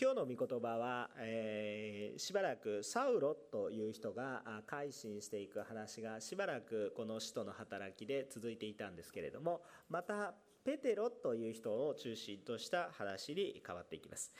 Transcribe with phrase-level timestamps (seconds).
[0.00, 10.34] 今日の御言葉は、えー、しばらくサウロという人が改心していく話がしばらくこの使徒の働きで続いていたんですけれどもまた
[10.64, 14.30] ペテロという人を中心とした話に変わっていきます。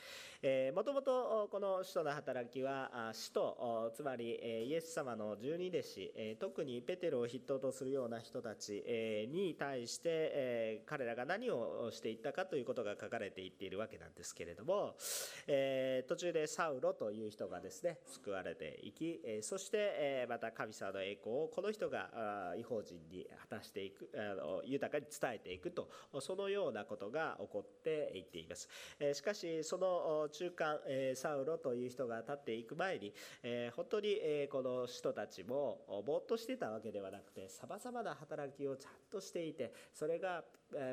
[0.73, 8.81] もともとこの使徒の働きは使徒つまりイエス様の十二弟子特にペテロを筆頭とするような人たち
[9.29, 14.95] に対して彼らが何をしていったかということが書かれていっているわけなんですけれども
[16.07, 24.09] 途中でサウロという人がですね救われていきそしてまた神様の栄光をこの人が違法人に果たしていく
[24.63, 25.89] 豊かに伝えていくと
[26.21, 28.69] そのようなことが起こっていっています。
[29.13, 40.43] しかし、その中間、えサウロという人が立っていく前に、え本当にえこの人たちもぼーっとしてたわけではなくて、さまざまな働きをちゃんとしていて、それが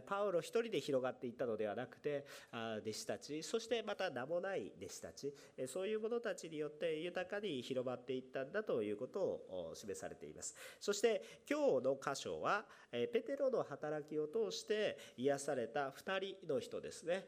[0.06, 5.34] パウロ一人で広がっていったのではなくて弟子たちそしてまた名もない弟子たち
[5.66, 10.54] そういう者たちによって豊かに広まっていったんだということを示されています。
[10.80, 17.26] そして今日の箇所はペテロの働きを通して癒された2人の人ですね。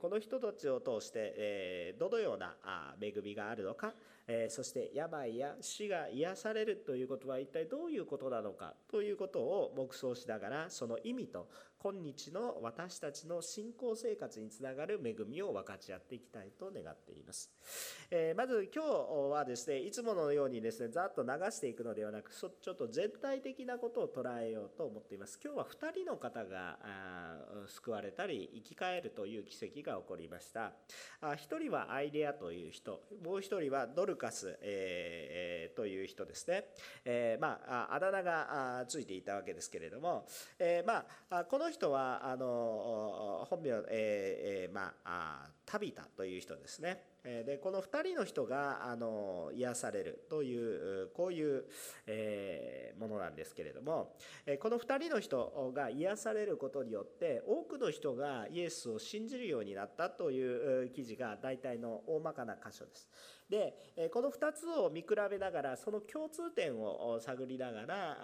[0.00, 2.56] この人たちを通してどのような
[3.00, 3.94] 恵みがあるのか
[4.28, 11.48] えそして病や死が癒されるということは一体どういうことなのかということを黙想しながらその意味と
[11.80, 17.52] 今日の私たちの信仰生活につながる恵みを分かち合っていきたいと願っています。
[18.10, 18.88] えまず今日
[19.30, 25.38] はですねいつものようにですねざっと流していくのではなくちょっと全体的なことを捉えようと思っています。
[25.40, 26.78] 今日は2人の方が
[27.68, 30.72] 救われたり生き返るという奇跡が起こりました。
[31.22, 36.64] 1人はアイデアという人もう1人はドルカス、えー、という人ですね。
[37.04, 40.26] えー、まああだ名がついていたわけですけれども、
[40.58, 47.02] えー、まあこのの人はあの本名、えー、まあタビタという人ですね。
[47.46, 51.64] でこの2人の人があの癒されるというこういう、
[52.06, 54.16] えものなんですけれども
[54.60, 63.08] この2人の人が癒されることによって多くの人がイエスを信じるようになったという記事が大体の大まかな箇所です。
[63.48, 68.16] でこの2つを見比べながらその共通点を探りながら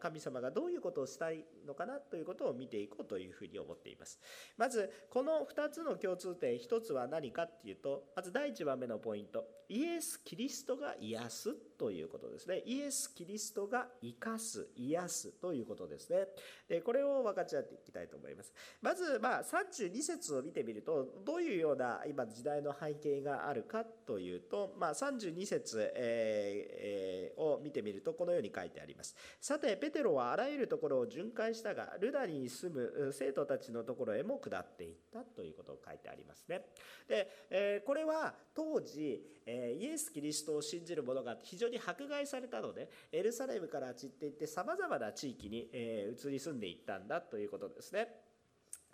[0.00, 4.18] 神様がどういうことをしたいのかなということを見ていこうというふうに思っています
[4.58, 9.42] まずこの2つの共通点1つは何かっていうとまず第第1番目のポイント。
[9.70, 12.62] イエス・キリストが癒すということですね。
[12.66, 16.26] イエス・キリストが生かす癒すということですね。
[16.68, 18.52] でこれを分かち合っていきたいと思います。
[18.82, 29.16] まずまあ32節を見てみるとどういうような今時代の背景があるかというとまあ、32節、えー、を見てみるとこのように書いてあります。
[29.40, 36.66] さてペテロはあらゆるところを巡回したがルダに住む生徒たちのところへも下っていったということを書いてありますね。
[37.08, 48.24] で、えー、これは当時、え、イエス・キリストを信じる者が非常に迫害されたのでエルサレムから散っていってさまざまな地域に、え移り住んでいったんだということですね。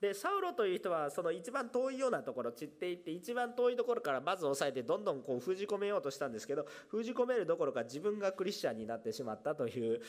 [0.01, 10.01] でサウロという人はその一番遠いようなところ散っていって一番遠いところからまず押さえてどんどんこう封じ込めようとしたんですけど封じ込めるどころか自分がクリスチャンになってしまったという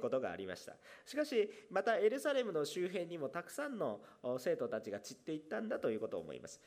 [0.00, 0.74] ことがありました。
[1.04, 4.00] しかしまたエルサレムの周辺にもたくさんの
[4.38, 6.60] 生徒たちが散っていったんだということを思います。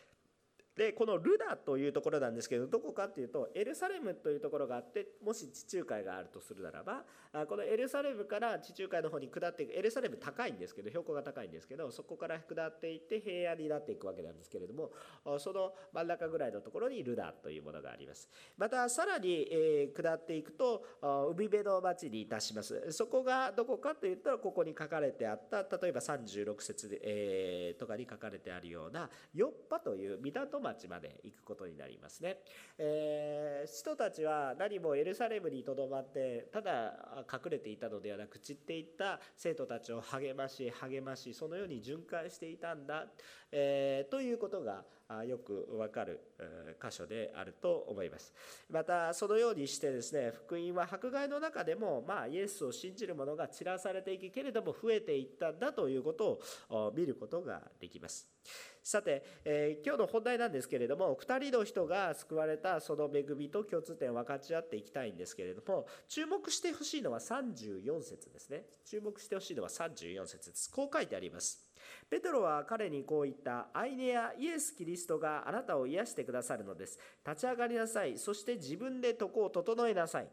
[0.80, 7.04] でこのルダというところなんですけどどこかっていうとエルサレムというところがあってもし地中海があるとするならば
[7.48, 14.92] このエルサレムから地中海の方に下っていくエルサレム高いんですけど標高が高いんですけどそこから下っていって平野になっていくわけなんですけれども
[15.38, 18.30] その真ん中ぐらいのところにルダというものがあります。
[18.58, 20.86] またさらに、え下っていくと
[21.36, 22.92] 海辺の町にいたします。
[22.92, 32.38] そこがどこかといったらここに書かれてあった例えば36節、え、とかに書かれてあるようなヨッパという港町町まで行くことになりますね、
[32.78, 43.06] えー、人たちは何もエルサレムにとどまってただ隠れていたのではなく散っていった生徒たちを励まし励ましそのように巡回していたんだ、
[43.52, 44.84] えー、ということが
[45.26, 46.22] よくわかる
[46.82, 48.32] 箇所であると思います。
[48.70, 56.40] またそのようにしてですね福音は迫害の中でもまあイエスを信じる者が散らされていくけれども増えていったんだということ
[56.70, 58.30] を見ることができます。
[58.90, 71.70] さて、えー、今日の本題なんですけれども2人の人が救われたその恵みと共通点を分かち合っていきたいんですけれども注目してほしいのは34節ですね注目してほしいのは34節ですこう書いてあります
[72.10, 73.68] ペテロは彼にこう言った。
[73.74, 77.00] アイネやイエス・キリストがあなたを癒してくださるのです。
[77.26, 78.18] 立ち上がりなさい。
[78.18, 80.28] そして自分で床を整えなさい。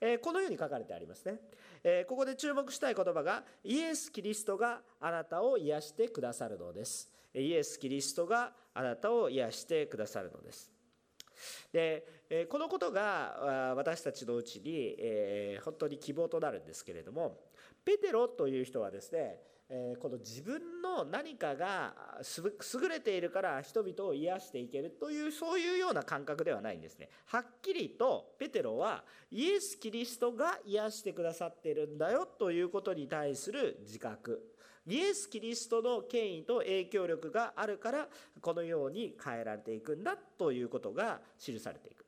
[0.00, 1.38] えー、このように書かれてありますね、
[1.84, 7.17] えー、ここで注目したい言葉が、イエス・キリストがあなたを癒してくださるのです。
[7.34, 10.72] イエス・キリストがあなたを癒してくださるのです。
[11.72, 17.38] でこのことが私たちのうちに本当に希望となるんですけれども
[17.84, 19.38] ペテロという人はですね
[20.00, 21.94] この自分の何かが
[22.80, 27.10] 優れているから人々を癒していけるというそういうような感覚ではないんですね。
[27.26, 34.54] はっきりとペテロはイエス・キリストが癒してくださっているんだよということに対する自覚。
[34.88, 38.08] イエス・キリストの権威と影響力があるから
[38.40, 42.06] このように変えられていくんだということが記されていく。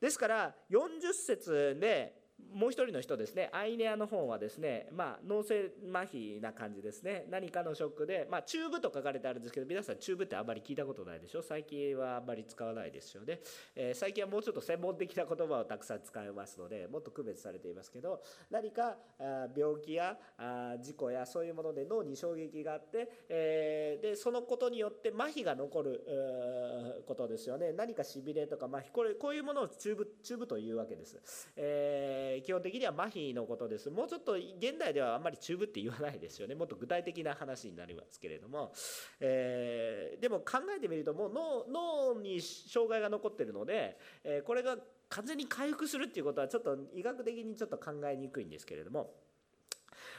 [0.00, 2.19] ですから40節で
[2.52, 13.40] もう一人の人ですね、アイネアの方はですね、まあ、脳性麻痺な感じですね、何かのショックで、まあ、チューブと書かれてあるんですけど、皆さん、チューブってあんまり聞いたことないでしょ、最近はあんまり使わないですよね、
[13.76, 18.96] えー、最近はもうちょっと専門的な言葉をたくさん使いますので、もっと区別されていますけど、何か
[19.56, 20.18] 病気や
[20.82, 31.50] 事故やそういうもので脳に衝撃があって、えー、でそのことによって麻痺が残ることですよね、何かしびれとか麻痺、これこういうものをチューブチューブというわけです。
[31.56, 33.90] えー基本的には麻痺のことです。
[33.90, 36.54] もうちょっと現代ではあんまりチューブって言わないですよね。
[36.54, 38.72] もっと具体的な話になりますけれども、
[39.20, 44.76] えー、でも考えてみるともう脳脳に障害が残ってるので、えー、これが
[45.08, 49.14] 完全に回復するっていうことはちょっと医学的にちょっと考えにくいんですけれども。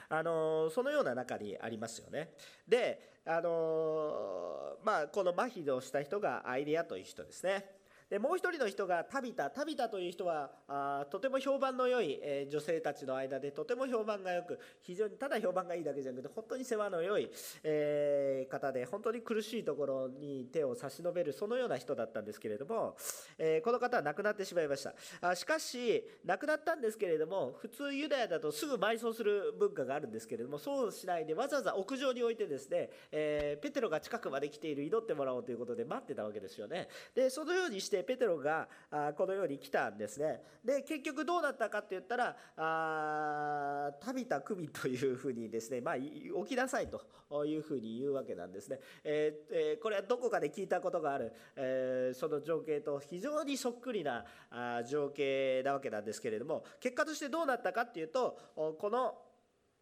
[0.09, 2.33] あのそのような中にありますよね。
[2.67, 7.80] で、あのまあ、この麻痺をした人がアイデアという人ですね。
[8.11, 9.49] でもう一人の人がタビタ。
[9.49, 17.31] タビタという人はあとても評判の良い、えー、女性たちの間でとても評判が良く非常にただ評判がいいだけじゃなくて本当に世話の良い、
[17.63, 22.97] えー、方で本当に苦しいところに手を差し伸べるそのような人だったんですけれども、
[23.37, 24.93] えー、この方は亡くなってしまいました。
[25.21, 36.89] あしかし亡くなったんですけれども普通ユダヤだとすぐ埋葬する文化があるんですけれどもそうしないでわざわざ屋上に置いてですね、えペテロが近くまで来ている祈ってもらおうということで待ってたわけですよね。
[37.15, 38.68] でそのようにしてペテロが
[39.15, 40.42] このように来たんですね。
[40.63, 46.09] で結局どうなったかって言ったらあタビタクミというふうにですね、まあ、起
[46.48, 59.15] きなさいというふうに言うわけなんですね、えーえ、これはどこかで聞いたことがある、えー、その情景と非常にそっくりなあ情景なわけなんですけれども結果としてどうなったかっていうとこの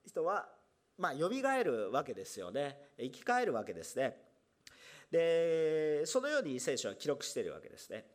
[0.06, 0.48] 人は
[1.00, 2.78] まあ、蘇るわけですよね。
[2.98, 4.18] 生き返るわけですね。
[5.12, 8.06] でそのように聖書は記録しているわけですね。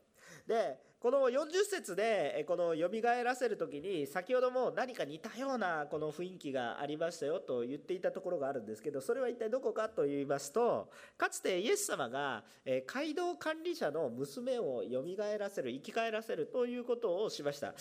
[0.46, 2.88] でこの40節でこの蘇
[3.22, 12.42] らせる時に先ほども何か似たようなこの雰囲気がありましたよと言っていたところがあるんですけどそれは一体どこかと言いますとかつてイエス様が
[12.86, 15.04] 街道管理者の娘を蘇
[15.38, 17.74] らせる生き返らせるということをしました。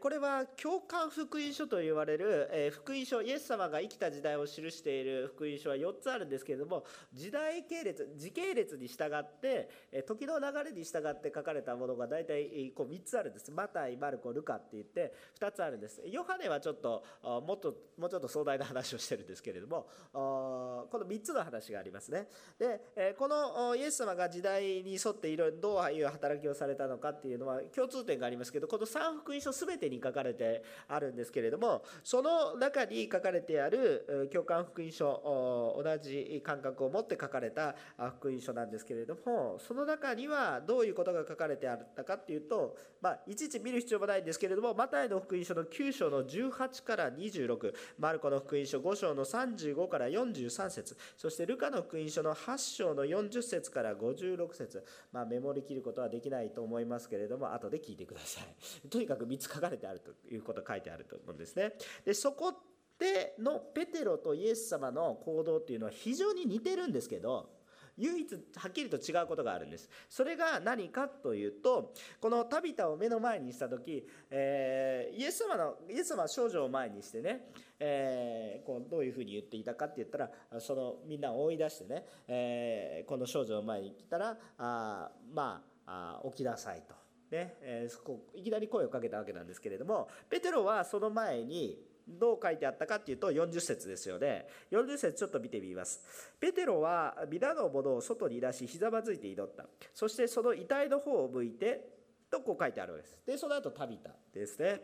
[0.00, 9.68] これは共感福音書と言われる福音書イエス様が生きた時代を記している福音書は4つあるんですけれども時代系列時系列に従って
[10.06, 13.50] 時の流れに従って書かれたものが大体こう3つあるんです。
[13.50, 16.02] マタイマルコルカって言って2つあるんです。
[16.06, 22.28] ヨハネはちょっともっともうちょっと壮大な話をしてるんですけれどもこの3つの話がありますね。
[22.58, 37.74] でこのイエス様が時代に沿っていろいろどういう働きをされたのかっていうのは共通点がありますけどこの3福音書全てに書かれてあるんですけれどもその中に書かれてある共感福音書同じ感覚を持って書かれた
[38.18, 42.59] 福音書なんですけれどもその中にはどういうことが書かれてあったかっていうと
[43.00, 58.44] まあ、いちいち見る必要もないんですけれども、マタイの福音書の9章の18から26、マルコの福音書5章の35から43節そしてルカの福音書の8章の40節から56節まあ、メモりきることはできないと思いますけれども、後で聞いてください。
[58.88, 61.72] とにかく3つ書かれてあるということ書いてあると思うんですね。
[62.04, 62.52] でそこ
[62.98, 67.59] でのペテロとイエス様の行動っていうのは非常に似てるんですけど、
[67.96, 77.46] 唯一はっきりと違うことがあるんですそれが何かというとこのタビタを目の前にした時、えー、イエス様のイエス様は少女を前にしてね、
[77.78, 80.30] えー、こうどういうふうに言っていたかって言ったら
[80.60, 86.94] そのみんなを追い出してね、えー、この少女を前に来たらあまあ起きなさいと。
[87.30, 94.46] ねえー、いきなり声をかけたわけなんですけれどもペテロはその前にどう書いてあったかっていうと40節ですよね。
[94.70, 96.00] 40節ちょっと見てみます。
[96.38, 99.66] ペテロは皆の者を外に出しひざまずいて祈った。
[99.94, 101.88] そしてその遺体の方を向いて
[102.30, 103.18] とこう書いてあるわけです。
[103.26, 104.80] でその後タビタですね。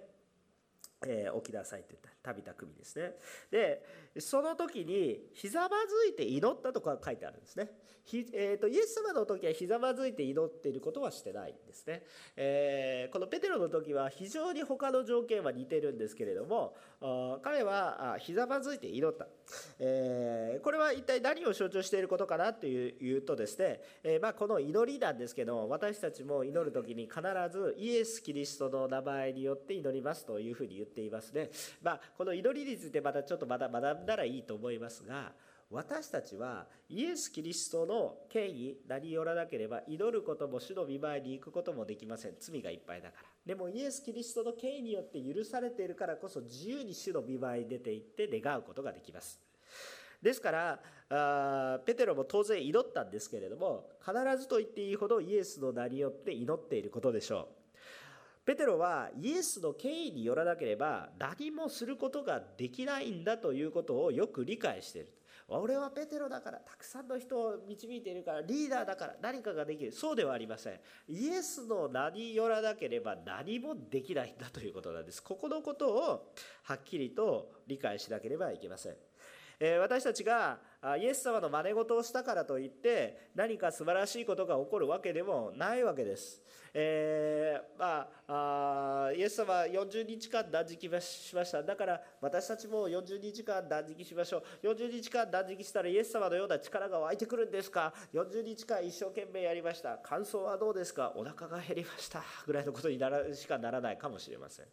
[1.07, 2.11] えー、起きなさいって言った。
[2.27, 3.13] 旅田組ですね。
[3.51, 3.85] で
[4.19, 7.71] その時にひざまずいて祈ったとか書いてあるんですね。
[8.07, 12.03] ひ、えーと、イエス様の時はひざまずいて祈っていることはしてないんですね、
[12.37, 16.77] えー、このペテロの時は非常に他の条件は似てるんですけれども
[17.43, 19.27] 彼はひざまずいて祈った、
[19.79, 27.21] えー、これは一体何を象徴していることかなというとですね、えー、まあ、この祈りなんですけど私たちも祈る時に必
[27.53, 31.51] ずイエス・キリストの名前によって祈りますというふうに言っていますね、
[31.83, 35.33] まあ、この祈りについてまたちょっとまだ学んだらいいと思いますが
[35.71, 42.35] 私たちはイエス・キリストの権威名によらなければ祈ることも主の御前に行くこともできません。
[42.39, 43.29] 罪がいっぱいだから。
[43.45, 49.41] でもイエス・キリストの権威によって許されているからこそ自由に主の御前に出て行って願うことができます。
[50.23, 50.81] ですから
[51.11, 57.57] あペテロも当然祈ったんですけれども必ずと言っていいほどイエスの名によって祈っていることでしょう。
[58.45, 65.13] ペテロはイエスの権威によらなければ何もすることができないんだということをよく理解している。
[65.49, 69.93] 俺はペテロだからたくさんの人を導いているからリーダーだから何かができる。
[69.93, 70.81] そうではありません。
[71.09, 75.23] イエスの名によらなければ何もできないんだということなんです。
[75.23, 76.33] ここのことを
[76.65, 78.97] はっきりと理解しなければいけません。
[79.81, 80.59] 私たちが
[81.01, 86.43] イエス様の真似事をしたからといって何か素晴らしいことが起こるわけでもないわけです。
[86.79, 91.63] えー、まあ、イエス様は40日間断食しました。
[91.63, 94.67] だから私たちも40日間断食しましょう。
[94.67, 99.97] 40日間断食したらイエス様のような力が湧いてくるんですか？40日間一生懸命やりました。
[99.97, 101.15] 感想はどうですか？
[101.17, 102.23] お腹が減りました。
[102.47, 104.67] ぐらいのことにならしかならないかもしれません。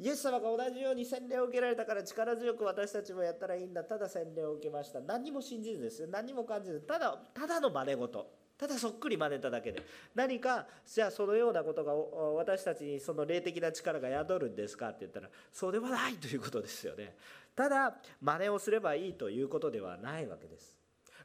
[0.00, 3.82] イエス様が同じように洗礼を受けられたから力強く私たちもやったらいいんだ。
[3.82, 5.00] ただ洗礼を受けました。
[5.00, 6.08] 何も信じずですよ。
[6.08, 6.80] 何も感じず。
[6.80, 8.30] ただただの真似事。
[8.56, 9.82] ただそっくり真似ただけで。
[10.14, 17.16] 何かじゃあそのようなことが私たちにその霊的な力が宿るんですかって言ったらそうではないということですよね。
[17.56, 20.77] ただ真似をすればいいということではないわけです。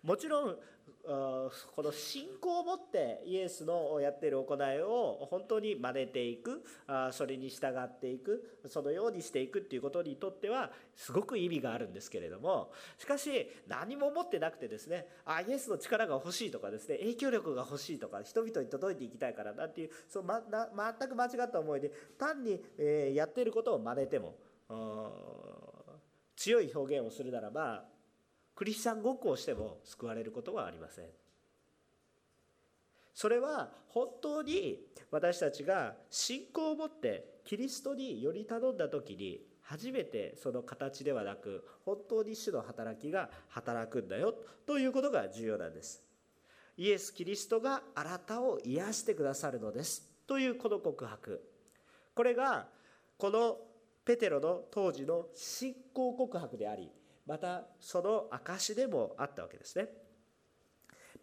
[0.03, 0.55] もちろん
[1.05, 1.51] こ
[1.83, 6.63] の信仰を持ってイエスのやっている行いを本当に真似ていく
[7.12, 20.69] それに従っていくそのようにしていくっていうことにとってはすごく意味があるんですけれどもしかし何も持ってなくてですねあイエスの力が欲しいとかですね影響力が欲しいとか人々に届いていきたいからなっていうそう、ま、な
[21.00, 24.36] 全く間違った思いで単に、え、やっていることを真似ても
[26.38, 27.92] 強い表現をするならば
[28.55, 31.05] クリスチャンごっこをしても救われることはありません。
[33.13, 34.79] それは本当に
[35.12, 44.33] 私たちが信仰を持ってキリストにより頼んだ時に初めてその形ではなく本当に主の働きが働くんだよ
[44.65, 46.03] ということが重要なんです。
[46.75, 51.41] イエス・キリストがあなたを癒してくださるのですというこの告白
[52.15, 52.67] これが
[53.17, 53.57] この
[54.03, 56.91] ペテロの当時の信仰告白であり
[57.25, 59.88] またその証でもあったわけですね。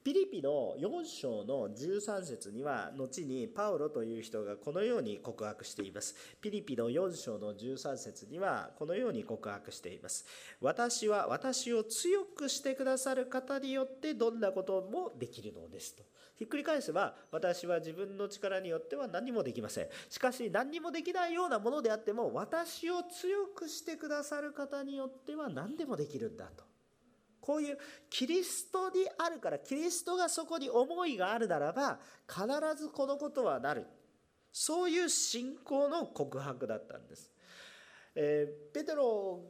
[0.02, 6.14] ピリピの4章の13節には後にパウロという人がこのように告白しています。
[6.40, 10.24] ピリピの4章の13節にはこのように告白しています。
[10.62, 16.02] 私は私を強くしてくださる方によってどんなこともできるのですと。
[16.36, 26.64] ひっくり返せば私は自分の力によっては何もできませんしかし何にもできないようなものであっても私を強くしてくださる方によっては何でもできるんだと
[27.50, 27.78] こういう
[28.08, 32.46] キリストにあるからキリストがそこに思いがあるならば必
[32.80, 33.88] ずこのことはなる。
[34.52, 37.30] そういう信仰の告白だったんです、
[38.16, 39.44] えー、ペテロ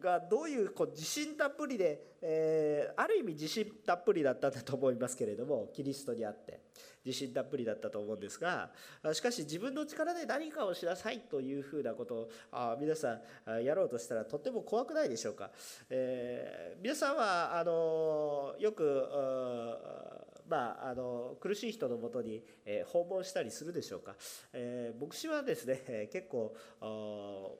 [0.00, 6.60] がどういうこう自信たっぷりで、えー、ある意味自信たっぷりだったんだと思いますけれどもキリストにあって
[7.04, 8.70] 自信たっぷりだったと思うんですが
[9.12, 15.50] しかし自分の力で何かをしなさいというふうなことをあ皆さんやろうとしたらとっても怖くないでしょうか、
[15.90, 19.06] えー、皆さんはあのよく
[20.48, 24.14] まあ、あの苦しい人のもとに、え、訪問したりするでしょうか、
[24.52, 26.54] えー、牧師はですね、え、結構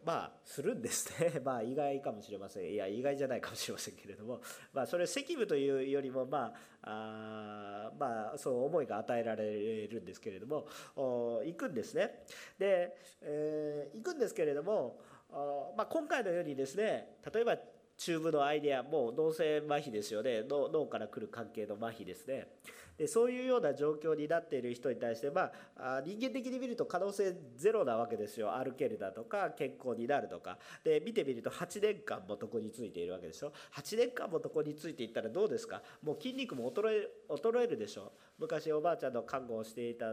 [0.05, 1.41] まあするんですね。
[1.45, 2.73] まあ意外かもしれません。
[2.73, 4.41] いや意外じゃないかもしれませんけれども、
[4.73, 12.25] まあ、それ責務というよりもまああまあそう思いが与えられるんですけれども行くんですね。
[12.59, 15.01] で、えー、行くんですけれども
[15.31, 17.57] あ、まあ、今回のようにですね例えば
[17.97, 20.43] チューブのアイデアもう脳性麻痺ですよね。
[20.49, 22.49] 脳から来る関係の麻痺ですね。
[22.97, 28.53] でそういうような状況になっている人に対して、まあ、人間的に見ると可能性ゼロなわけですよ。
[28.55, 30.59] 歩けるだとか健康になるとか。
[30.85, 33.53] で見てみると8年間も床についているわけでしょ。
[33.75, 35.83] 8年間も床についていったらどうですか？
[36.03, 38.13] もう筋肉も衰え衰えるでしょ。
[38.39, 40.07] 昔おばあちゃんの看護をしていた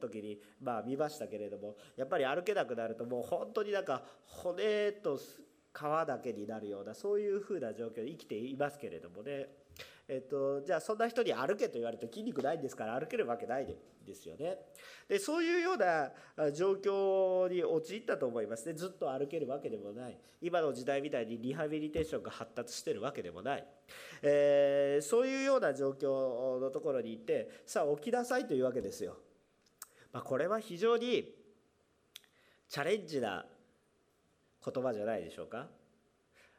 [0.00, 5.18] 時にまあ見ましたけれどもやっぱり歩けなくなるともう本当になんか骨と
[5.78, 9.46] 皮だけになるようなそういうふうな状況で生きていますけれどもね
[10.10, 13.66] えっと、じゃあそんな人に歩けと言われて筋肉ないんですから歩けるわけない
[14.06, 14.56] ですよね。
[15.06, 16.10] でそういうような
[16.52, 23.64] 状況に陥ったと思いますねずっと歩けるわけでもない今の時代みたいにリハビリテーションが発達してるわけでもない、
[24.22, 29.16] えー、そういうような状況のところに行ってさあ起きなさいというわけですよ。
[30.10, 31.34] まあ、これは非常に
[32.70, 33.44] チャレンジな
[34.72, 35.68] 言葉じゃないでしょうか？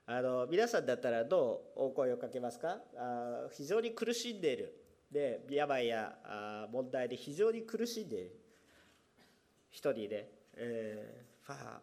[0.05, 1.81] あの皆さんだったらどう？
[1.87, 2.79] お声をかけますか？
[2.97, 4.75] あ非常に苦しんでいる。
[5.11, 8.35] で病やあ問題で非常に苦しんでいる。
[9.71, 11.81] 人にね、えー、あ、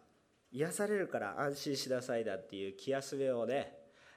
[0.51, 3.73] 癒されるから安心しなさいだっていう気休めをね、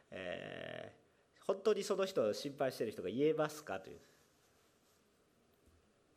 [0.09, 3.79] えー、本当にその人を心配している人が言えますか？
[3.79, 3.99] という。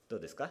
[0.08, 0.50] どうですか？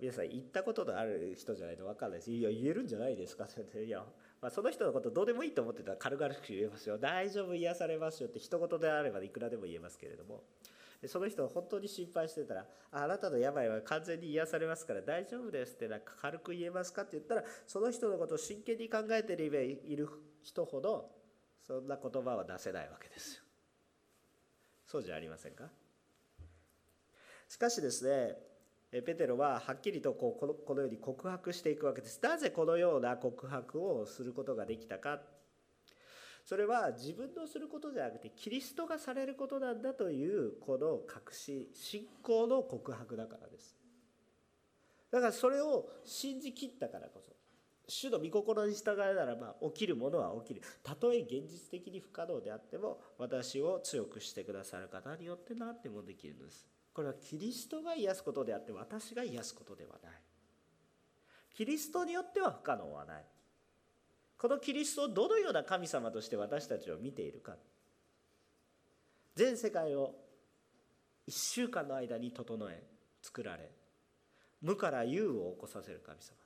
[0.00, 2.30] 皆さん言ったことのある人じゃないと分かんないです。
[2.30, 3.44] いや言えるんじゃないですか？
[3.44, 4.04] っ ていや
[4.40, 6.96] まあ、その人のことどうでもいいと思ってたら軽々しく言えますよ。
[6.98, 10.44] 大丈夫癒されますよって一言であればいくらでも言えますけれども。
[11.06, 20.08] その人を本当に心配してたらあなたの病は完全に癒されますから大丈夫ですってなんか軽く言えますかって言ったらその人のことを真剣に考えている
[20.42, 21.10] 人ほど
[21.62, 23.44] そんな言葉は出せないわけですよ。
[24.84, 25.70] そうじゃありませんか？
[27.48, 28.36] しかしですね
[28.90, 32.20] ペテロははっきりとこうこのこのように告白していくわけです。
[32.22, 35.20] なぜこのような告白をすることができたか。
[36.44, 43.76] それは自分のすることじゃなくてキリストがされることなんだというこの確信信仰の告白だからです
[45.12, 47.32] だからそれを信じきったからこそ
[47.86, 56.66] 主の御心に従いならば起きるものは起きるたとえ現実的に不可能であっても私を強くしてくださる方によって何でもできるのです
[57.00, 60.12] これはキリストが癒すことであって私が癒すことではない。
[61.54, 63.24] キリストによっては不可能はない。
[64.36, 67.56] このキリストをどのような神様として私たちを見ているか。
[69.34, 70.14] 全世界を
[71.26, 72.82] 1週間の間に整え
[73.22, 73.70] 作られ
[74.60, 76.36] 無から有を起こさせる神様。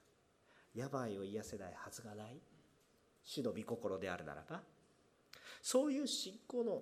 [0.73, 2.39] 病を癒せないはずがない。
[3.25, 4.63] 主の御心であるならば。
[5.61, 6.81] そういう信仰の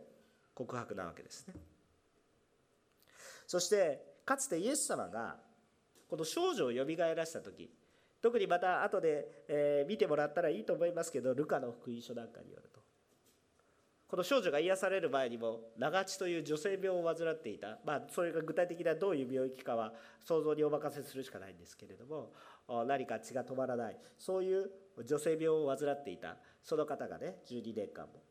[0.55, 1.55] 告白なわけですね。
[3.47, 5.37] そしてかつてイエス様が
[6.09, 7.71] この少女をよみがえらせた時
[8.21, 12.81] 特にまた後で、え、見てもらったらいいと思いますけどルカの福音書なんかによると
[14.13, 22.31] この少女が癒される前にも長血という女性病を患っていた、まあ、それが具体的などういう病気かは想像にお任せするしかないんですけれども
[22.87, 23.97] 何か血が止まらない。
[24.19, 24.71] そういう
[25.03, 26.37] 女性病を患っていた。
[26.63, 28.23] その方がね12年間も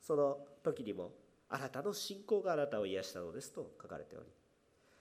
[0.00, 1.12] その時にも
[1.50, 4.26] あなたの信仰があなたを癒したのですと書かれており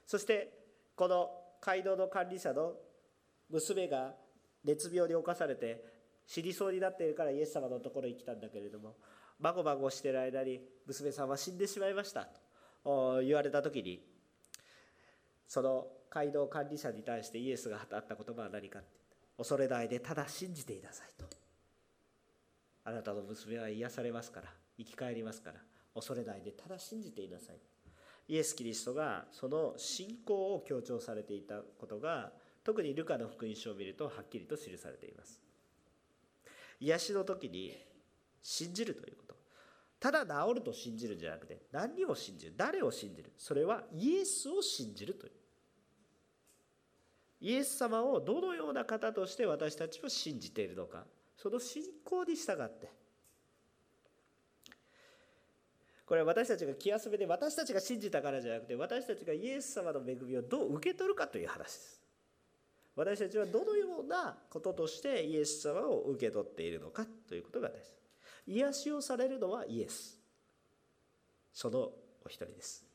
[0.06, 0.54] そして
[0.96, 1.30] この
[1.62, 2.74] 街道の管理者の
[3.50, 4.14] 娘が
[4.64, 5.84] 熱病に侵されて
[6.26, 8.96] 死にそうになっているからイエス様のところに来たんだけれども
[9.40, 12.28] まごまごしている間に娘さんは死んでしまいました
[12.84, 14.02] と言われた時に
[15.48, 18.90] その街道管理者に対してイエスが語った言葉は何かって
[19.38, 21.38] 恐れないでただ信じていなさいと。
[22.88, 25.60] あなたの娘は癒されますから生き返りますから
[25.98, 27.58] 恐れないでただ信じていなさい。
[28.30, 32.32] イエス・キリストがその信仰を強調されていたことが
[32.64, 35.40] 特にルカの福音書を見るとはっきりと記されています。
[36.80, 37.76] 癒しの時に
[38.42, 39.36] 信じるということ。
[40.00, 42.54] ただ治ると信じるんじゃなくて何を信じる？
[42.56, 43.32] 誰を信じる？
[43.38, 45.32] それはイエスを信じるという。
[47.40, 51.06] イエス様をどのような方として私たちは信じているのか。
[51.38, 52.92] その信仰に従って
[56.08, 62.02] これは私たちが気休めで私たちが信じたからじゃなくて私たちがイエス様の恵みをどう受け取るかという話です。
[62.96, 67.94] 私たちはどのようなこととしてイエス様を受け取っているのかということがです
[68.48, 70.18] 癒しをされるのはイエス。
[71.52, 72.86] そのお一人です。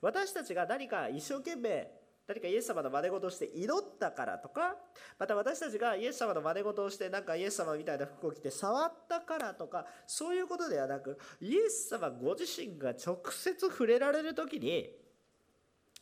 [0.00, 1.90] 私たちが何か一生懸命
[2.26, 4.76] 何かイエス様の真似事をして祈ったからとか
[5.18, 14.90] また私たちがイエス様の真似事をしてなんかイエス様みたいな服を着て触ったからとかそういうことではなくイエス様ご自身が直接触れられる時に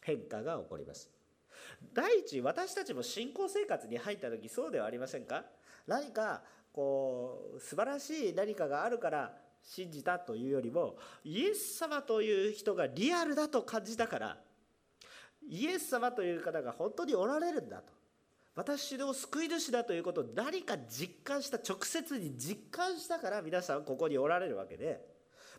[0.01, 1.11] 変化が起こります。
[1.93, 5.45] 第一私たちも信仰生活に入った時そうではありませんか？
[5.87, 9.33] 何かこう素晴らしい何かがあるから
[9.65, 14.39] 信じたというよりもイエス様という人がリアルだと感じたから
[15.49, 17.93] イエス様という方が本当におられるんだと。
[18.55, 25.13] 私の救い主だということを何か実感した直接に実感したから皆さんここにおられるわけで。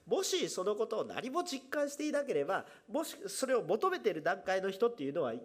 [0.06, 5.38] もしそのことを何も実感していなければもしそれを求めている段階の人っていうのはい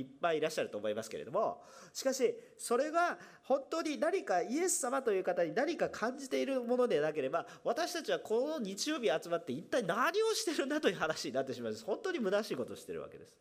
[0.00, 1.62] っぱいいらっしゃると思いますけれども。
[1.92, 11.84] しかしそれが本当に何かイエス様という方に何か感じているものでなければ私たちはこの日曜日集まって一体何をしてるんだという話になってしまいます。
[11.84, 13.32] 本当に虚しいことをしてるわけです。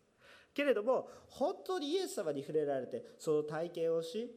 [0.56, 4.32] けれども本当にイエス様に触れられてその体験をし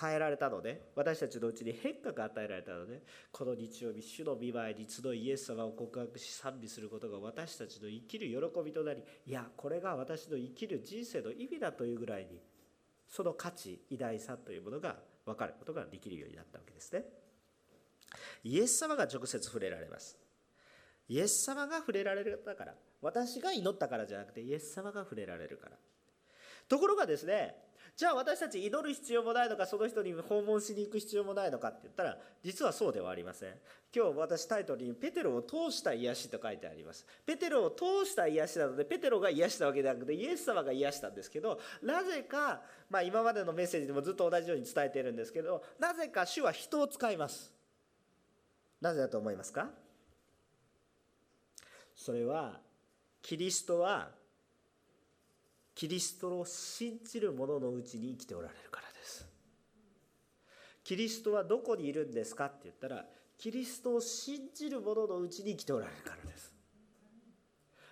[0.00, 12.40] 変えられたので私たちのうちに変化が与えられたのでこの日曜日主の見舞いに集いイエス様を告白し賛美することが私たちの生きる喜びとなりいやこれが私の生きる人生の意味だというぐらいに
[13.06, 17.04] その価値偉大さというものが分かることができるようになったわけですね。
[18.44, 20.16] イエス様が直接触れられます。
[21.08, 25.76] イエス様が触れられたから私が祈ったからじゃなくてイエス様が触れられるから。
[26.68, 27.56] ところがですね
[27.96, 33.54] じゃあ私たち祈る必要もないのかその人に訪問しに行く必要もないのかって言ったら実はそうではありません。
[33.94, 37.04] 今日私タイトルに「ペテロを通した癒し」と書いてあります。
[37.26, 47.52] ペテロを通した癒しなのでペテロが癒したわけではなくてイエス様が癒したんですけどなぜか、まあ、今までのメッセージでもずっと同じように伝えているんですけどなぜか主は人を使います。
[48.80, 49.68] なぜだと思いますか？
[51.96, 52.60] それは
[53.22, 54.10] キリストは
[55.74, 59.26] キリストを信じる者のうちに生きておられるからです。
[60.84, 63.04] キリストはどこにいるんですかって言ったら
[63.38, 66.52] キリストを信じる者のうちに生きておられるからです。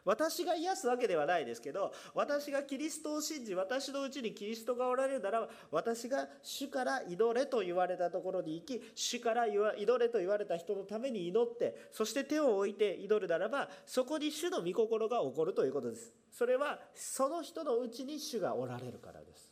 [0.09, 16.11] 私が癒すわけではないですけど私がキリストを信じ私のうちにキリストがおられるなら私が主から祈れと言われたところに行き主から祈れと言われた人のために祈ってそして手を置いて祈るならばそこに主の御心が起こるということです。
[16.31, 19.48] それはその人のうちに主がおられるからです。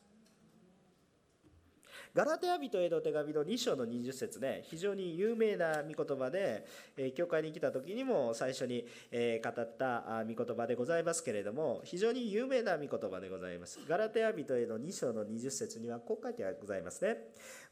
[2.17, 6.65] ガラテヤ人への手紙の2章の20節ね非常に有名な御言葉で、
[7.15, 13.81] 教会に来た時にも最初に、語った御言葉でございますけれども非常に有名な御言葉でございます。
[13.87, 17.19] ガラテヤ人への2章の20節にはこう書いてございますね。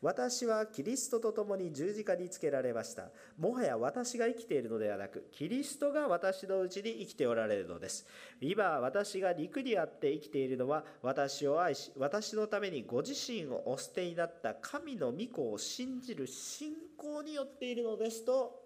[0.03, 3.09] 私はキリストと共に十字架につけられました。
[3.39, 8.07] もはや私が生きているのではなくキリストが私のうちに生きておられるのです。
[8.43, 18.63] 今私が肉にあって生きているのは私を愛し私のためにご自身をお捨てになった神の御子を信じる信仰によっているのですと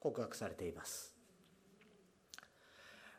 [0.00, 1.14] 告白されています。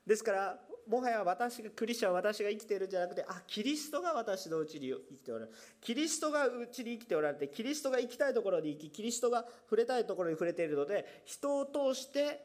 [0.06, 5.58] ですからもはや私がクリスチャンは私が生きているんじゃなくてあキリストが私のうちに生きておられる。
[5.80, 12.44] キリストがうちに生きておられてキリストが行きたいところに行きキリストが触れたいところに触れているので人を通して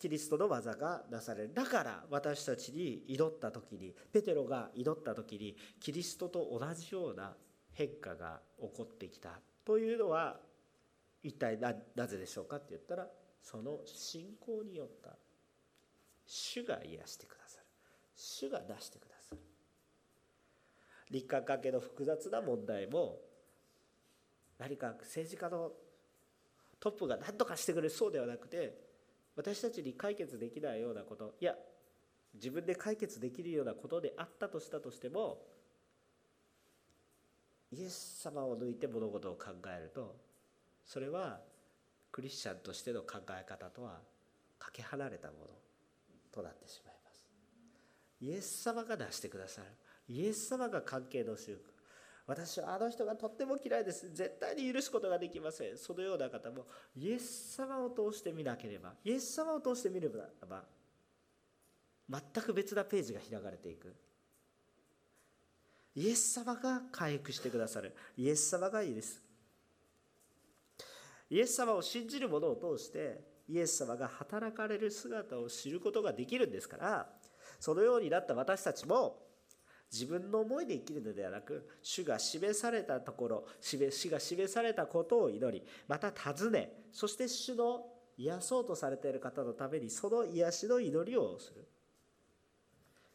[0.00, 1.54] キリストの技がなされる。
[1.54, 7.36] だから私たちに祈った時にペテロが祈った時にキリストと同じような
[7.78, 10.40] 変化が起こってきたというのは
[11.22, 11.72] 一体な
[12.08, 13.06] ぜでしょうかって言ったら
[13.40, 15.16] その信仰によった。
[16.26, 17.64] 主が癒してくださる。
[18.16, 19.38] 主が出してくださる。
[21.10, 23.20] 日韓関係の複雑な問題も
[24.58, 25.70] 何か政治家の
[26.80, 28.76] トップが何とかしてくれるそうではなくて
[29.36, 31.54] 私たちに解決できないようなこといや
[32.34, 35.38] 自分で解決できるようなことであったとしたとしても
[37.72, 40.16] イエス様を抜いて物事を考えると
[40.84, 41.40] それは
[42.10, 44.00] クリスチャンとしての考え方とは
[44.58, 45.46] かけ離れたもの
[46.32, 47.28] となってしまいます。
[48.20, 49.68] イエス様が出してくださる。
[50.08, 51.74] イエス様が関係の修復
[52.26, 54.12] 私はあの人がとっても嫌いです。
[54.12, 55.78] 絶対に許すことができません。
[55.78, 60.20] そのような方もイエス様を通して見なければイエス様を通して見れば
[62.10, 63.94] 全く別なページが開かれていく。
[65.98, 67.92] イエス様が回復してくださる。
[68.16, 69.20] イエス様がいいです。
[71.28, 77.08] イエス様を信じる者を通してイエス様が働かれる姿を知ることができるんですから
[77.58, 79.16] そのようになった私たちも
[79.92, 87.84] 自分の思いで生きるのではなく主が示されたところ主が示されたことを祈りまた尋ねそして主の
[88.16, 91.66] 癒そうとされている方のためにその癒しの祈りをする。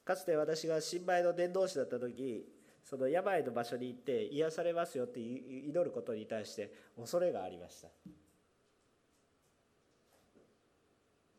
[0.06, 2.46] かつて私が新米の伝道師だった時
[2.84, 7.88] その病の場所に行って癒されますよって祈ることに対して恐れがありました。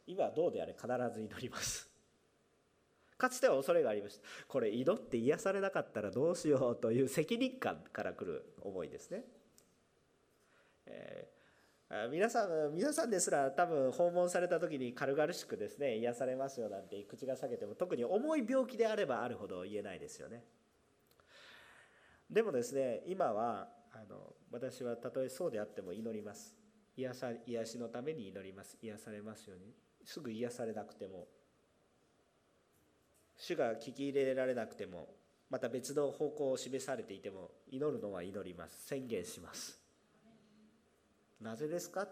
[0.06, 1.88] 今どうであれ必ず祈ります。
[3.16, 4.22] かつては恐れがありました。
[4.48, 9.24] これ祈って癒されなかったらどうしようという責任感からくる思いですね。
[10.86, 20.44] えー、皆さん皆さんですら多分訪問された時に軽々しくですね癒されますよなんて口が裂けても特に重い病気であればあるほど言えないですよね。
[22.34, 26.52] でもですね今はあの私はたとえそうであっても祈ります。
[26.96, 28.76] 癒さ癒しのために祈ります。
[28.82, 29.72] 癒されますように。
[30.04, 31.28] すぐ癒されなくても。
[33.36, 35.08] 主が聞き入れられなくても
[35.48, 38.84] また別の方向を示されていても祈るのは祈ります。
[38.84, 39.80] 宣言します。
[41.40, 42.08] なぜですか？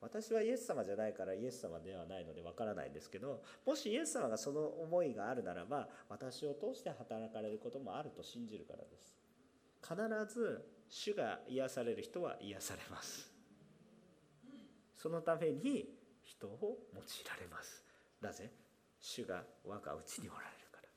[0.00, 9.16] 私はイエス様じゃないからイエス様ではないのでわからないんですけどもしイエス様がその思いがあるならば私を通して働かれることもあると信じるからです。
[9.82, 9.96] 必
[10.32, 13.30] ず主が癒される人は癒されます。
[14.94, 15.88] そのために
[16.22, 17.84] 人を用いられます。
[18.20, 18.50] なぜ？
[19.00, 20.88] 主が我がうちにおられるから。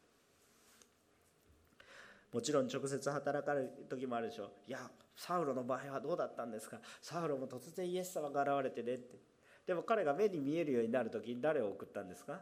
[2.33, 4.51] もちろん直接働かれる時もあるでしょう。
[4.67, 4.79] いや
[5.23, 6.79] サウロの場合はどうだったんですか？
[6.99, 9.19] サウロも突然イエス様が現れてねって。
[9.67, 12.41] でも彼が目に見えるようになる時に誰を送ったんですか？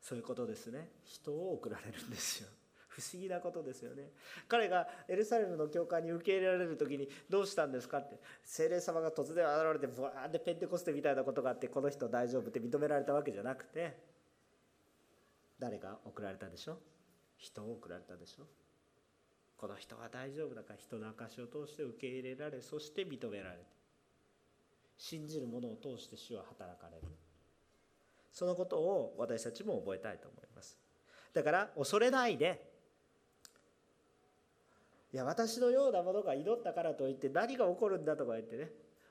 [0.00, 0.88] そういうことですね。
[1.04, 2.48] 人を送られるんですよ。
[2.88, 4.10] 不思議なことですよね。
[4.48, 8.18] 彼がエルサレムの教会に受け入れられる時にどうしたんですかって。
[8.42, 13.96] 精霊様が突然現れてブワーってペンテコステみたいなことがあってこの人大丈夫って認められたわけじゃなくて
[15.60, 16.76] 誰が送られたでしょ？
[17.38, 18.42] 人を送られたでしょ？
[19.60, 23.64] この人は大丈夫だから人の証を通して受け入れられそして認められて
[24.96, 27.06] 信じる者を通して主は働かれる。
[28.32, 30.78] そのことを私たちも覚えたいと思います。
[31.34, 32.70] だから恐れないで
[35.12, 38.70] いや私のようなものが祈ったからといって何が起こるんだとか言ってね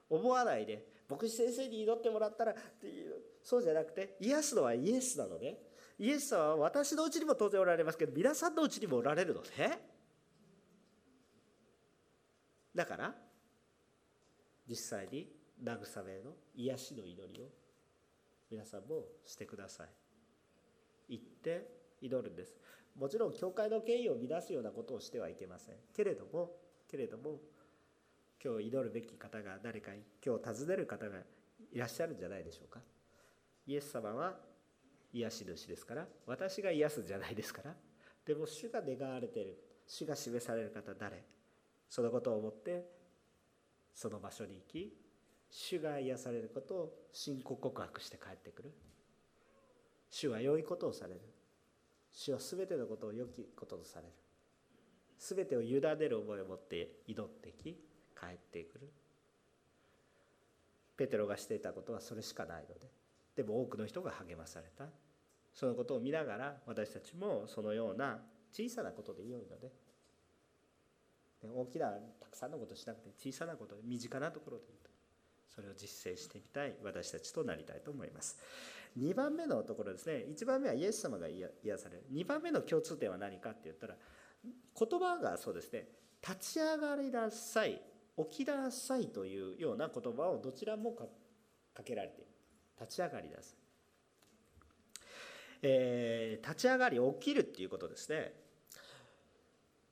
[0.10, 5.60] 思わないで牧師先生に祈ってもらったらっていうそうじゃなくて癒すのはイエスなので、
[6.00, 9.50] イエスは私のうちにも当然おられますけど皆さんのうちにもおられるので
[12.80, 13.14] だから
[14.66, 15.28] 実際に
[15.62, 17.48] 慰めの癒しの祈りを
[18.50, 19.88] 皆さんもしてください。
[21.10, 21.68] 言って
[22.02, 22.56] 祈るんです。
[22.98, 25.76] もちろん教会の権威を乱すようなことをしてはいけません。
[25.94, 26.52] けれども
[26.90, 27.42] けれども
[28.42, 29.92] 今日祈るべき方が誰か
[30.26, 31.18] 今日訪ねる方が
[31.74, 32.80] いらっしゃるんじゃないでしょうか。
[33.68, 34.38] イエス様は
[35.12, 37.76] 癒し主ですから私が癒すんじゃないですから。
[38.26, 39.58] でも主が願われている。
[39.86, 41.22] 主が示される方誰？
[41.90, 42.86] そのことを思って
[43.94, 44.94] その場所に行き
[45.50, 48.72] 主が癒されることを信仰告白して帰ってくる。
[50.12, 51.22] 主は良いことをされる。
[52.12, 54.14] 主は全てのことを良きこととされる。
[55.18, 58.92] 全てを委ねる思いを持って祈ってき帰ってくる。
[60.96, 62.92] ペテロがしていたことはそれしかないので
[63.36, 64.86] でも多くの人が励まされた。
[65.54, 68.20] そのことを見ながら私たちもそのような
[68.52, 69.72] 小さなことで良いので
[71.48, 74.90] 大きなたくさんのことしなくて小さなことで身近なところでいいと
[75.48, 78.38] それを実践してみたい私たちとなりたいと思います。
[78.98, 80.26] 2番目のところですね。
[80.30, 82.04] 1番目はイエス様が癒される。
[82.12, 83.96] 2番目の共通点は何かって言ったら
[84.44, 85.88] 言葉がそうですね。
[86.28, 87.82] 立ち上がりなさい
[88.18, 92.28] 起きなさいというような言葉をどちらもかけられている。
[92.80, 93.56] 立ち上がりなさい、
[95.62, 98.34] えー、立ち上がり起きるっていうことですね。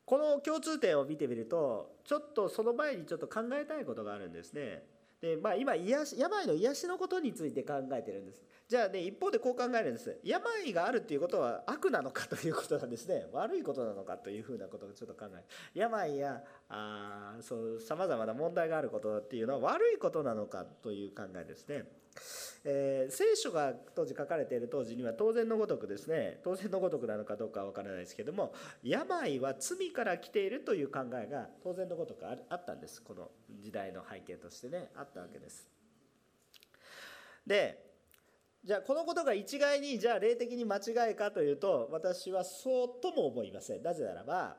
[0.07, 4.81] この共通点を見てみるとちょっとその前にちょっと考えたいことがあるんですね。
[5.19, 8.41] で、まあ、今癒し病の癒しのことについて考えてるんです。
[8.69, 10.17] じゃあね一方でこう考えるんです。
[10.23, 13.25] 病があるっていうことは悪なのかということなんですね。
[13.33, 15.43] 悪いことなのかというふうなことをちょっと考え
[15.73, 21.83] 病やさまざまな問題があることっていうのは悪いことなのかという考えですね。
[22.63, 28.53] えー、聖書が当時書かれている当時には当然のごとくですね当然のごとくなのかどうかは分からないですけども
[28.83, 33.29] 病は罪から来ているという考えが当然のごとくあったんですこの
[33.61, 35.67] 時代の背景としてねあったわけです。
[37.45, 37.85] で
[38.65, 43.83] じゃあこのことが一概にじゃあ霊的に間違いかというと私はそうとも思いません。
[43.83, 44.57] なぜならば、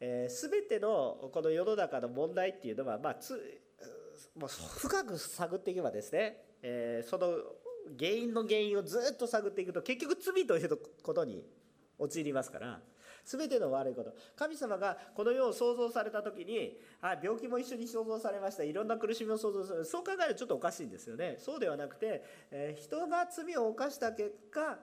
[0.00, 3.34] えー、全てのこの世の中の問題っていうのは、まあ、つ
[4.34, 7.34] もう深く探っていけばですね、えー、その
[7.98, 11.44] 原因の原因をずっと探っていくと結局罪ということに
[11.98, 12.80] 陥りますから
[13.24, 14.14] 全ての悪いこと。
[14.36, 18.62] 神様がこの世を創造された時にあ病気も一緒に創造されました。
[18.62, 21.36] いろんな苦しみを創造するそう考えるとちょっとおかしいんですよね。
[21.38, 24.78] そうではなくて、えー、人が罪を犯した結果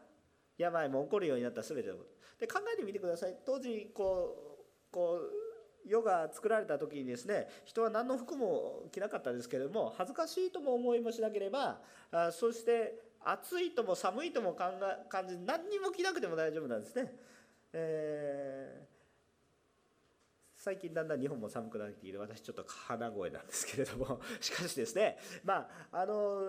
[0.58, 2.10] 病も起こるようになった全てのこと。
[2.40, 3.38] で考えてみてください。
[3.46, 5.43] 当時こうこう
[5.86, 11.80] 世が作られた時にですね人は何の服も着なかったですけれども恥ずかしいとも思いもしなければ
[12.12, 14.74] あそして暑いとも寒いとも感
[15.28, 17.14] じ何にも着なくても大丈夫なんですね。
[17.76, 18.86] えー、
[20.56, 26.44] 最近だんだん日本も寒くなってきて私ちょっと鼻声なんですけれども しかしですねまああの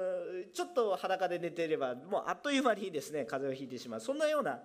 [0.52, 4.60] ちょっと裸で寝ていればもうあっという間にですね風邪をひいてしまうそんなような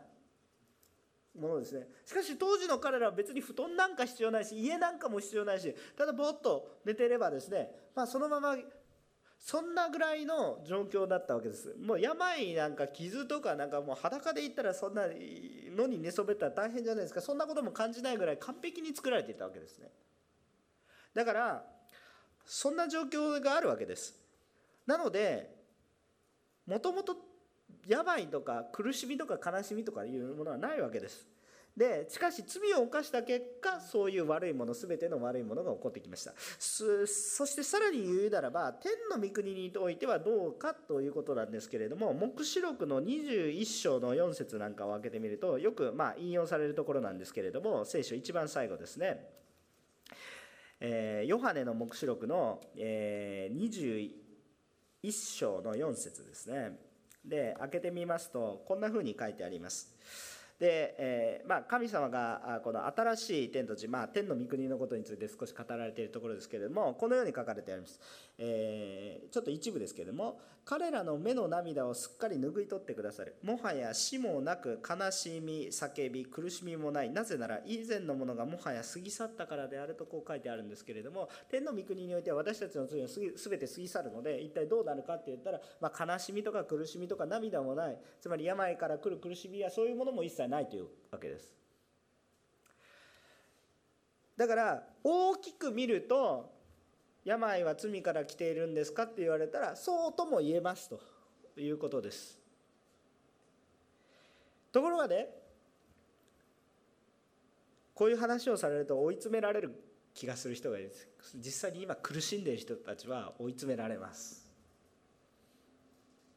[1.39, 1.87] ものですね。
[2.05, 8.57] しかし当時の彼らは別に布団なんか必要ないし家なんかも必要ないしただぼーっと寝ていればですね、まあ、そのまま
[9.39, 11.73] そんなぐらいの状況だったわけです。
[11.79, 17.21] もう病なんか傷とかなんかもう裸で言ったらそんなのに寝そべったら大変じゃないですか。
[17.21, 19.89] そんなことも感じないぐらい完璧に作られていたわけですね。
[21.13, 21.63] だから
[22.45, 24.15] そんな状況があるわけです。
[24.85, 25.55] なので
[26.65, 27.15] もともと
[27.89, 31.27] 病とか苦しみとか悲しみとかいうものはないわけです。
[31.75, 36.33] でしかし罪を犯した結果そういう悪いもの全ての悪いものが起こってきました。
[36.59, 37.05] そ
[37.45, 49.39] してさらに言うならば天の御国においてはどうかということなんですけれども黙示録の21章の4節なんかを開けてみるとよくま引用されるところなんですけれども聖書一番最後ですね。
[50.81, 54.11] えー、ヨハネの黙示録の、えー、
[55.03, 56.88] 21章の4節ですね。
[57.25, 59.93] で開けてみますとこんなふうに書いてあります。
[60.59, 67.99] で、えー、まあ、神様がこの新しい天と地、まあ、天の御国のことについて少し語られているところですけれどもこのように書かれてあります、
[68.41, 73.35] えー、ちょっと一部ですけれども彼らの目の涙をすっかり拭い取ってくださる。
[73.43, 77.09] もはや死もなく悲しみ叫び苦しみもない。
[77.09, 87.97] なぜなら以前のものがもはや過ぎ去ったからであるとこう書いてあるんですけれども天の御国においては私たちの罪は全て過ぎ去るので一体どうなるかって言ったら、まあ、悲しみとか苦しみとか涙もない。
[88.21, 91.51] つまり病から来る苦しみやそういうものも一切ないというわけです。
[94.37, 96.58] だから大きく見ると
[97.29, 99.03] 病は罪から来ているんですか？
[99.03, 100.99] って言われたらそうとも言えますと
[101.55, 102.39] いうことです。
[104.71, 105.27] ところがね
[107.93, 109.75] こういう話をされると追い詰められる
[110.15, 110.91] 気がする人がいる
[111.35, 114.49] 実際に今苦しんでいる人たちは追い詰められます。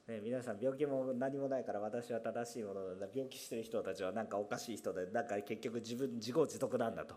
[0.08, 3.06] ね、皆さん病気も何もないから私は正しいものなんだ。
[3.14, 7.14] 病気してる人たちは何かおかしい人でなんか結局自分自業自得なんだと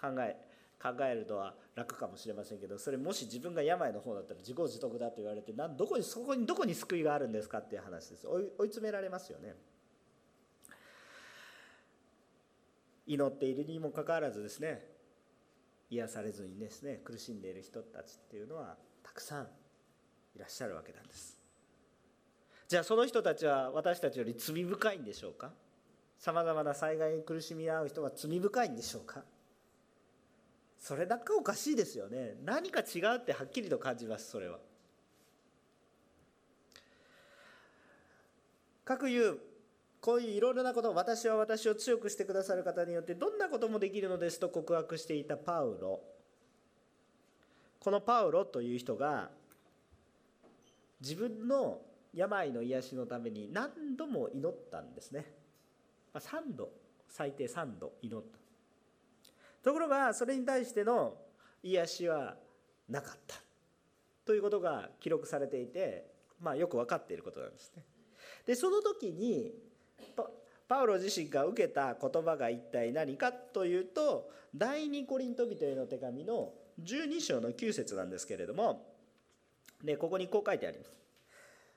[0.00, 0.36] 考え
[0.82, 8.26] 考えるのは楽かもしれませんけどそれもし自分が病の方だったら自業自得だと言われてなんどこにそこにどこに救いがあるんですかっていう話です。
[8.26, 9.54] 追い追い詰められますよね。
[13.06, 14.86] 祈っているにもかかわらずですね
[15.90, 19.48] 癒されずにですね苦しんでいる人たちっていうのはたくさん
[20.34, 21.38] いらっしゃるわけなんです。
[22.66, 25.52] じゃあその人たちは私たちより罪深いんでしょうか？
[26.18, 29.22] さまざまな災害に苦しみ合う人は罪深いんでしょうか？
[30.84, 32.36] それだけおかしいですよね。
[32.44, 34.58] 何か違うってはっきりと感じますそれは。
[38.84, 39.38] 各いう
[40.02, 46.02] こういういろいろなことを私は私を強くしてくださる方によってどんなこともできるのですと告白していたパウロ。
[47.80, 49.30] このパウロという人が
[51.00, 51.80] 自分の
[52.12, 55.32] 病の癒しのために何度も祈ったんですね。
[56.12, 56.68] 3度
[57.08, 58.43] 最低3度祈った。
[59.64, 61.14] ところがそれに対しての
[61.62, 62.36] 癒しは
[62.88, 63.36] なかった。
[64.26, 66.06] ということが記録されていて、
[66.40, 67.82] まあ、よく分かっていることなんですね。
[68.46, 69.52] でその時に
[70.68, 78.86] パウロ自身が受けた言葉が一体何かというと第二コリント人への手紙の12章の9節なんですけれども
[79.82, 81.03] でここにこう書いてあります。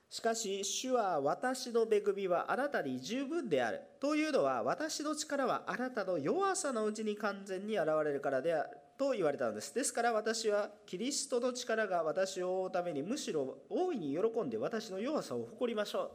[0.10, 3.82] しかし主は私の恵みはあなたに十分である。
[4.00, 8.70] というのは私の力はあなたの弱さのうちに完全に現れるからである。
[8.98, 9.76] と言われたのです。
[9.76, 16.12] ですから私はキリストの力が私を覆うためにむしろ大いに喜んで私の弱さを誇りましょう。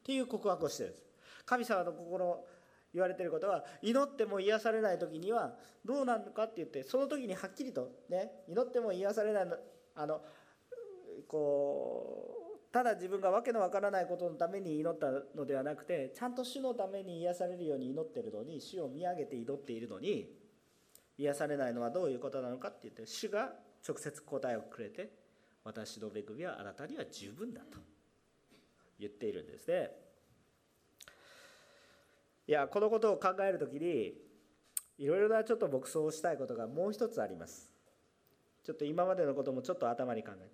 [0.00, 1.04] っていう告白をしてるんです。
[1.46, 2.44] 神様の心
[2.92, 9.46] 言われてることは祈っても癒されない時にはどうなるのかって言ってその時にはっきりとね祈っても癒されない
[9.94, 10.20] あの
[11.28, 12.39] こう
[12.72, 20.28] ただ自分が訳のわからないことのために祈ったのではなくてちゃんと主のために癒されるように祈ってるのに主を見上げて祈っているのに
[21.18, 23.52] 癒されないのはどういうことなのかって言って主が
[23.86, 25.10] 直接答えをくれて
[25.64, 27.78] 私の恵みはあなたには十分だと
[28.98, 29.90] 言っているんですね。
[32.46, 34.14] いやこのことを考える時に
[34.98, 37.70] いろいろなちょっと牧草をしたいことがもう一つあります。
[38.62, 40.50] ちょっと今までのこともちょっと頭に考えて。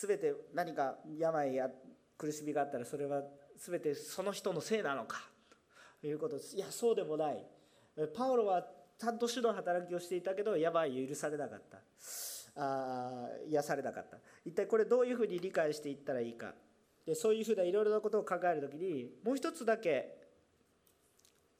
[0.00, 1.68] 全て何か病や
[2.16, 3.22] 苦しみがあったらそれは
[3.58, 5.28] 全てその人のせいなのか
[6.00, 6.56] ということです。
[6.56, 7.46] いやそうでもない。
[8.16, 8.66] パウロは
[8.98, 11.78] ちゃんと主の働きをしていたけど病を許されなかった。
[12.56, 14.18] あ癒されなかった。
[14.44, 16.54] 一体これどういうふうに理解していったらいいか。
[17.06, 20.21] でそういうふうないろいろなことを考える時にもう一つだけ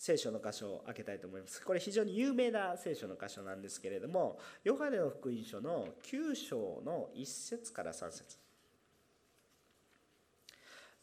[0.02, 1.62] 聖書の箇所を開けたいと思います。
[1.64, 8.36] これ非常に有名な聖書の箇所なんですけれどもヨハネの福音書の9章の1節から3節。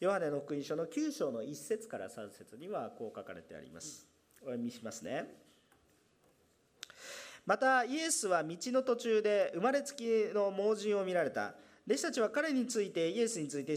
[0.00, 4.06] ヨハネの福音書の9章の1節から3節にはこう書かれてあります。
[4.42, 5.34] お読みしますね。
[7.46, 11.54] またイエスは道の途中で生まれつきの盲人を見られた。
[11.90, 13.76] 弟子たちは彼についてイエスについて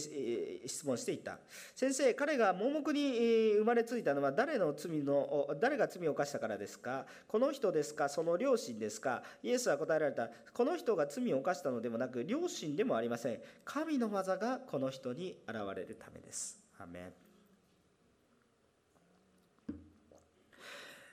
[0.67, 1.39] 質問していった。
[1.73, 7.07] 先生彼が盲目に生まれついたのは誰の罪の誰が罪を犯したからですか？
[7.27, 8.09] この人ですか？
[8.09, 9.23] その両親ですか？
[9.41, 10.29] イエスは答えられた。
[10.53, 13.39] この人が罪を犯したのでもなく両親でもありません。
[13.65, 16.59] 神の技がこの人に現れるためです。
[16.77, 17.13] アメン。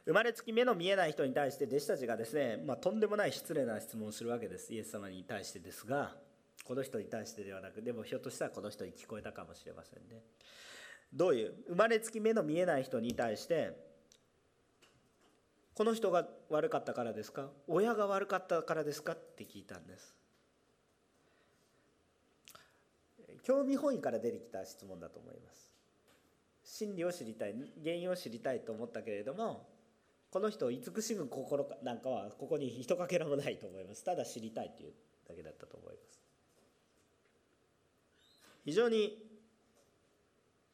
[0.05, 4.74] 生まれつき目の見えない人に対して弟子たちがですね、まあ、とんでもない失礼な質問をするわけです。
[4.74, 6.12] イエス様に対してですが。
[6.70, 10.22] この人に対してではなくでもひょっとしたらこの人に聞こえたかもしれませんね。
[11.12, 11.52] どういう？
[11.68, 13.76] 生まれつき目の見えない人に対して
[15.74, 17.48] この人が悪かったからですか？
[17.66, 19.14] 親が悪かったからですか？
[19.14, 20.14] って聞いたんです。
[23.42, 25.72] 興味本位から出てきた質問だと思います。
[26.62, 29.66] 真理を知りたい原因を知りたいと思ったけれども
[30.30, 34.04] この人を慈しむ心なんかはここに一かけらもないと思います。
[34.04, 34.92] ただ知りたいという
[35.28, 36.29] だけだったと思います。
[38.70, 39.18] 非常に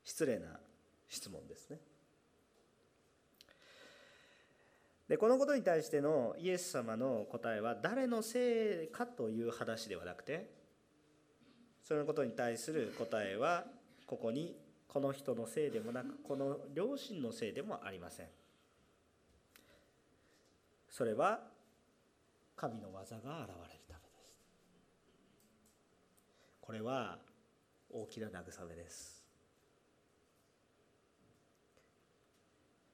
[0.04, 0.60] 失礼な
[1.08, 1.78] 質問ですね。
[5.08, 10.50] でこのことに対してのイエス様の答えは誰のせいかという話ではなくて
[11.82, 13.64] そのことに対する答えは
[14.06, 14.54] ここに
[14.88, 18.26] この人のせいでもなくこの両親のせいでもありません。
[20.90, 21.40] それは
[22.56, 24.36] 神の技が現れるためです。
[26.60, 27.16] これは
[27.90, 29.16] 大きな慰めです。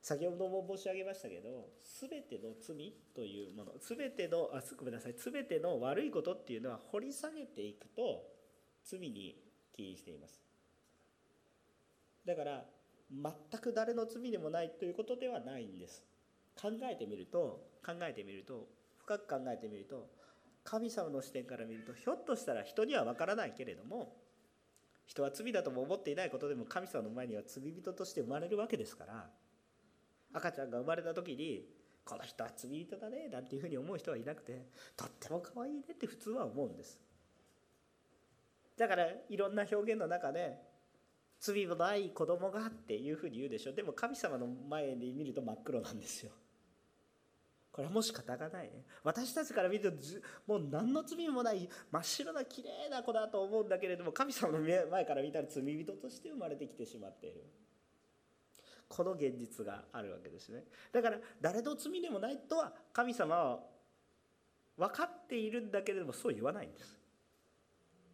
[0.02, 1.68] 先ほども申し上げましたけど
[2.00, 5.14] 全ての罪というもの全てのあごめんなさい。
[5.14, 8.24] 全ての悪いことっていうのは掘り下げていくと
[8.84, 9.36] 罪に
[9.76, 10.42] 起因しています。
[12.26, 12.64] だから
[13.10, 16.04] 全く誰の罪でもないということではないんです。
[16.60, 18.68] 考えてみると考えてみると
[18.98, 20.08] 深く考えてみると
[20.64, 24.16] 神様の視点から見るとひょっとしたら人には分からないけれども
[25.12, 29.26] 人は罪だとも思っていないことでも神様の前には罪人として生まれるわけですから
[30.32, 31.66] 赤ちゃんが生まれた時に
[32.04, 36.98] この人は罪人だねなんていうふうに思う人はいなくてとっても可愛いねって普通は思うんです。
[38.78, 40.58] だからいろんな表現の中で
[41.38, 43.72] 罪もない子供がっていうふうに言うでしょ。
[43.72, 46.32] でも神様の前で見ると真っ黒なんですよ。
[47.72, 48.84] これはもう仕方がないね。
[49.02, 49.98] 私たちから見ると
[50.46, 57.42] もう何の罪もない真っ白な綺麗な子だと思うんだけれども神様の前から見たら罪人として生まれてきてしまっている。
[58.88, 60.64] この現実があるわけですね。
[60.92, 63.60] だから誰の罪でもないとは神様は
[64.76, 66.98] 分かっているんだけれどもそう言わないんです。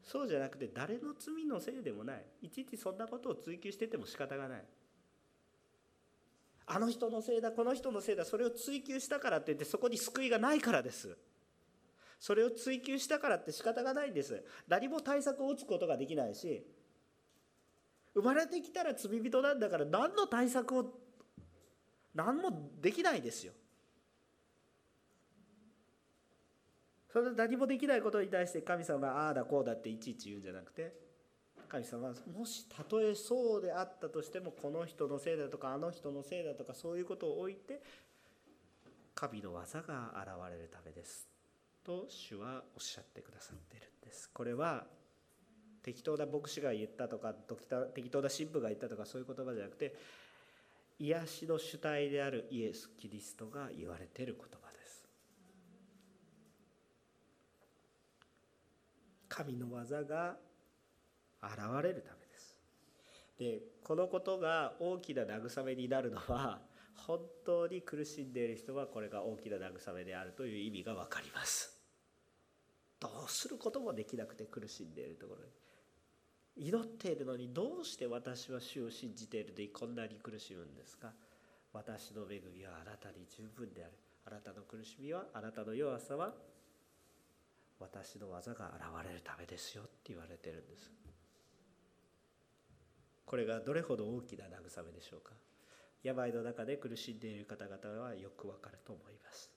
[0.04, 2.24] そうじゃなくて誰の罪のせいでもない。
[2.42, 4.64] いちいちそんなことを追求してても仕方がない。
[6.70, 11.16] あの人のせいだこの人のせいだそれを追求したからって言ってそこに救いがないからです。
[12.20, 14.44] それを追求したからって仕方がないんです。
[14.66, 16.66] 何も対策を打つことができないし
[18.12, 20.92] 生まれてきたら罪人なんだから何の対策を
[22.14, 23.54] 何もできないですよ。
[27.10, 31.07] それで何もできないことに対して神様がああだこうだっていちいち言うんじゃなくて
[31.68, 37.82] 神様はもしたとえそうであったとしてもこの人のせいだとかあの人のせいだとかそういうことを置いて
[39.14, 41.28] 神の技が現れるためです。
[41.84, 44.30] と主はおっしゃってくださっているんです。
[44.32, 44.86] これは
[45.82, 47.34] 適当な牧師が言ったとか
[47.94, 49.96] 適当な神父が言ったとかそういう言葉じゃなくて
[50.98, 55.08] 癒しの主体であるイエス・キリストが言われている言葉です。
[59.28, 60.36] 神の技が
[61.42, 62.56] 現れるためです。
[63.38, 66.60] でこのことが大きな慰めになるのは
[67.06, 71.78] 本当に苦しんでいる人はこれが大きな慰めであるという意味が分かります。
[73.00, 75.52] どうすることもできなくて苦しんでいるところに。
[76.56, 81.14] 祈っているのにどうして私は主を信じているでこんなに苦しむんですか。
[81.72, 83.92] 私の恵みはあなたに十分である。
[84.24, 86.34] あなたの苦しみはあなたの弱さは
[87.78, 90.90] 私の技が現れるためですよって言われてるんです。
[93.28, 95.34] これがどれほど大きな慰めでしょうか？
[96.02, 99.52] 病の中で苦しんでいる方々はよくわかると思います。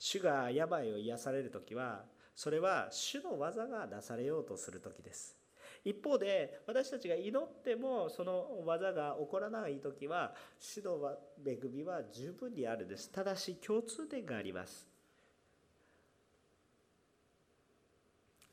[0.00, 2.02] 主が病を癒される時は
[2.34, 5.36] それは主の技がなされようとする時です。
[5.84, 11.16] 一方で私たちが祈ってもその技が起こらない時は主の
[11.46, 13.12] 恵みは十分にあるです。
[13.12, 14.88] ただし共通点があります。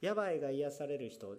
[0.01, 1.35] 病が癒される人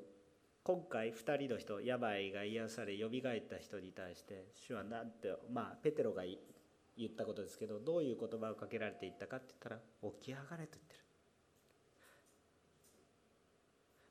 [0.67, 9.77] 今回2人の人病が癒されよみがえった人に対して主は何てまあペテロが言ったことですけどどういう言葉をかけられていったかって言ったら
[10.19, 11.01] 起き上がれと言ってる。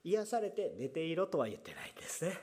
[0.06, 2.38] 癒されて寝ていろとは言ってないんですね。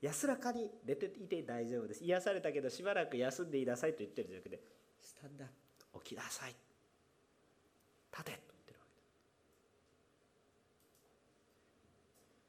[0.00, 2.02] 安らかに寝ていて大丈夫です。
[2.02, 4.60] 癒されたけどしばらく休んでいなさいと言ってるじゃなくて
[5.02, 5.48] スタンダッ
[5.92, 6.56] プ起きなさい。
[8.10, 9.02] 立てと言ってるわけ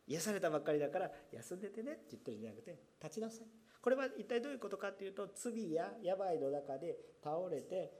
[0.08, 3.47] 癒されたばっかりだから休んでてねって言ってるんじゃなくて立ちなさい。
[3.82, 7.91] これは一体どういうことかっていうと罪や病の中で倒れて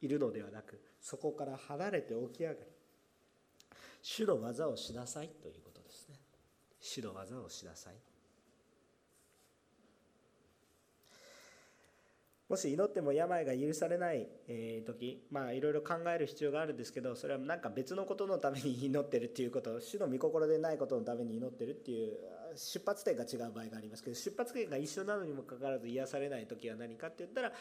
[0.00, 2.58] いるのではなくそこから離れて起き上がり
[4.02, 6.20] 主の技をしなさいということですね。
[6.80, 7.94] 主の技をしなさい。
[12.48, 14.28] もし祈っても病が許されない
[14.86, 22.16] 時まあいろいろ考える必要があるんですけどそれはなんか別のことのために祈ってるっていうこと主の御心でないことのために祈ってるっていう
[22.54, 27.52] 出発点が違う場合がありますけど出発点が一緒なのにもかかわらず癒されない時は何かって言ったら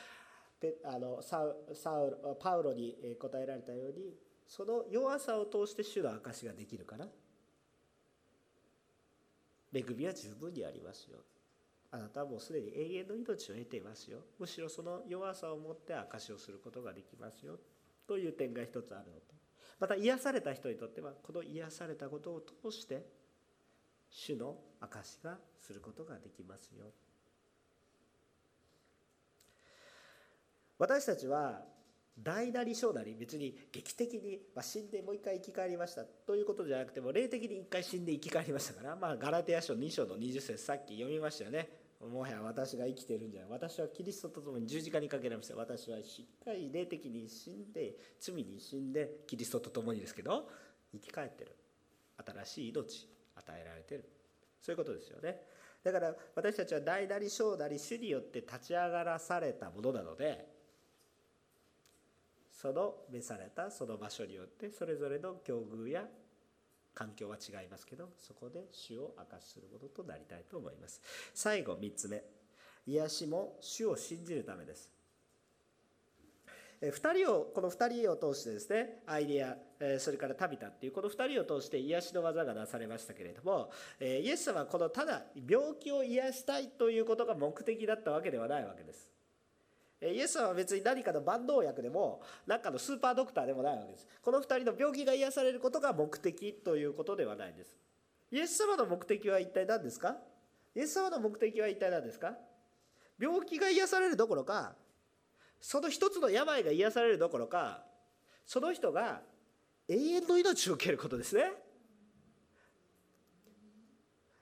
[0.86, 4.13] あのサウサウパウロに答えられたように
[4.47, 7.07] その弱さを通して主の証ができるから
[9.73, 11.17] 恵みは十分にありますよ。
[11.95, 14.19] あなたはもうすでに永遠の命を得ていますよ。
[14.37, 17.57] むしろその弱さを持って証しをすることができますよ。
[18.05, 19.33] という点が一つあるのと。
[19.79, 23.05] また癒された人にとってはこの癒されたことを通して
[24.09, 26.91] 主の証しがすることができますよ。
[30.77, 31.63] 私たちは
[32.21, 36.03] 大なり小なり別に劇的に、ま、死んでもう一回生き返りました。
[36.03, 41.84] ということじゃなくても霊的に一回死んで生き返りましたから、まあ、ガラテヤ書2章の20節さっき読みましたよね。
[42.07, 43.49] もはや私が生きてるんじゃない。
[43.51, 45.55] 私はキリストと共に十字架にかけられました。
[45.55, 50.49] 私はしっかり霊的に死んで罪に死んでキリストと共にですけど
[50.93, 51.55] 生き返ってる。
[52.25, 54.09] 新しい命与えられてる。
[54.61, 55.41] そういうことですよね。
[55.83, 60.47] だから私たちは大なり小なり主によって立ち上がらされたものなので
[62.51, 66.03] その召されたその場所によってそれぞれの境遇や
[66.95, 71.01] 環境は違いますけどそこで主を明かしするものとなりたいと思います。
[71.33, 72.23] 最後3つ目。
[72.87, 74.89] 癒しも主を信じるためです。
[76.81, 79.55] 2人をこの2人を通してですねアイデア
[79.99, 89.14] それからタビタっていうこの2人を通して癒しの技がなされましたけれどもイエス様はこのただ病気を癒したいということが目的だったわけではないわけです。
[90.13, 94.07] イエス様は別に何かの万能薬でも何かのスーパードクターでもないわけです。
[94.21, 97.77] この2人の病気が癒されることが目的ということではないです。
[98.31, 100.17] イエス様の目的は一体何ですか？
[100.75, 102.33] イエス様の目的は一体何ですか？
[103.19, 104.73] 病気が癒されるどころか
[105.61, 107.83] その一つの病が癒されるどころか
[108.45, 109.21] その人が
[109.87, 111.51] 永遠の命を受けることですね。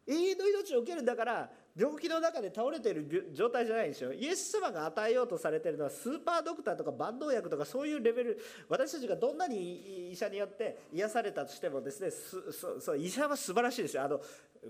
[0.07, 8.39] 永遠の命を受けるんだから病気の中で倒れている状態じゃないでしょイエス様が与えようとされているのはスーパードクターとか万能薬とかそういうレベル。
[8.69, 14.03] 私たちがどんなに医者によって癒されたとしてもですねそそ医者は素晴らしいですよ。
[14.03, 14.21] あの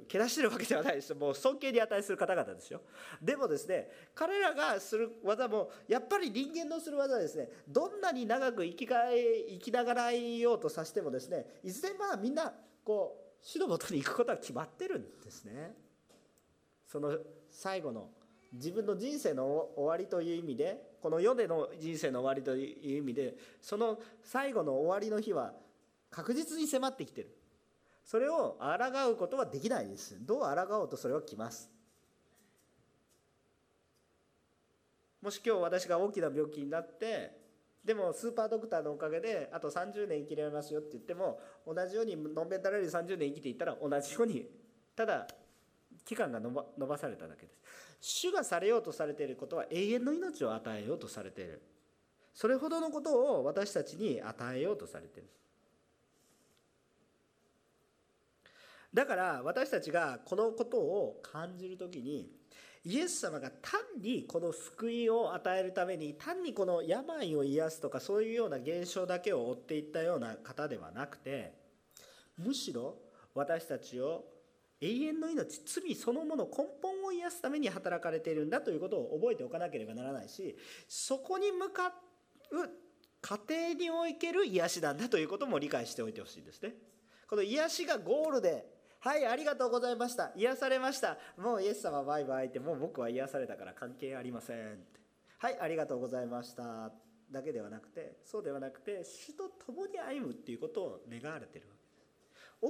[0.08, 1.18] けなしてるわけではないですよ。
[1.18, 2.82] もう尊敬に値する方々ですよ。
[3.22, 12.54] でもですね彼らがする技もやっぱり人間のする技はですねどんなに長く生きが生きながらいようとさせてもですねいずれまあみんな
[12.86, 15.83] こう主のもとに行くことは決まってるんですね。
[16.94, 17.18] その
[17.50, 18.10] 最後の
[18.52, 25.54] 自分の人生の終わりという意味でこの世での人生の終わりという意味でその最後の終わりの日は
[26.12, 27.36] 確実に迫ってきてる。
[28.06, 30.24] それを抗うことはできないです。
[30.24, 31.68] どう抗おうとそれは来ます。
[35.20, 37.32] もし今日私が大きな病気になって
[37.84, 44.46] でもスーパードクターのおかげであと30年生きられますよって言っても同じようにのんべんたられる30年生きていったら同じように
[44.96, 45.28] ただ
[46.06, 47.60] 期間が延ば延ばされただけです。
[48.02, 51.62] 主がされようとされていることは永遠の命を与えようとされている。
[52.34, 55.30] それほどのことを私たちに与えようとされている。
[58.94, 62.30] だから私たちがこのことを感じる時に
[62.86, 71.54] イエス様が単にこの救いを与えるために単にこの病を癒すとかそういうような現象だけを追っていったような方ではなくて
[72.38, 72.98] むしろ
[73.34, 74.26] 私たちを
[74.84, 80.58] 永遠の命罪そのもの根本を癒すために働かれているんだということを覚えておかなければならないし
[80.90, 81.94] そこに向かう
[83.22, 86.74] 過程における癒しなんだということも理解しておいてほしいですね。
[87.30, 88.66] この癒しがゴールで
[89.00, 90.34] はいありがとうございました。
[90.36, 91.18] 癒されました。
[91.38, 95.00] もうイエス様バイバイってもう僕は癒されたから関係ありませんって。
[95.38, 96.92] はいありがとうございました。
[97.32, 101.83] だけではなくてそうではなくて主と共に歩むっていうことを願われてるわけ。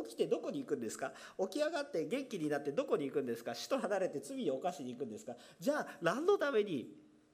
[0.06, 1.12] 起きてどこに行くんですか？
[1.40, 3.54] 起き上がって元気になってどこに行くんですか？
[3.54, 5.34] 死と離れて罪を犯しに行くんですか？
[5.60, 6.90] じゃあ何のために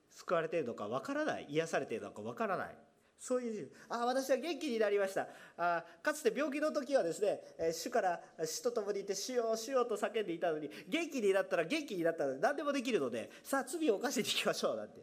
[0.10, 1.45] 救われているのかわからない。
[1.49, 2.76] 癒されているのかわからない。
[3.20, 5.28] そういうあ私は元気になりました。
[5.57, 7.41] あかつて病気の時はですね
[7.74, 15.01] 主から死と共にいて死よ死よと叫んでいたのに元気になったら元気になったら何でもできるのでさあ罪を犯しに行きましょうなんて。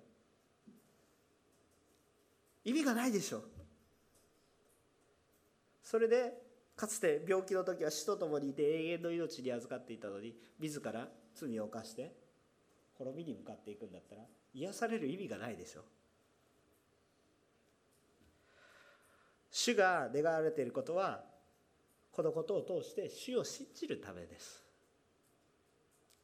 [2.65, 3.43] 意味がないでしょ。
[5.83, 6.33] それで
[6.77, 12.12] かつて病気の時は死と共にいて永遠の命に預かっていたのに自ら罪を犯して
[12.99, 14.22] 滅びに向かっていくんだったら
[14.55, 15.85] 癒される意味がないでしょう。
[19.51, 21.24] 主が願われていることは
[22.12, 24.62] このことを通して主を信じるためです。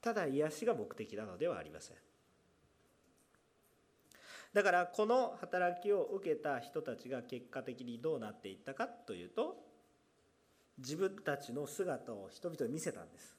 [0.03, 1.96] ただ癒しが目的なのではありません。
[4.53, 9.72] だからこの働きを受けた人たちが結果的にどうなっていったかというと
[10.79, 13.37] 自分たちの姿を人々に見せたんです。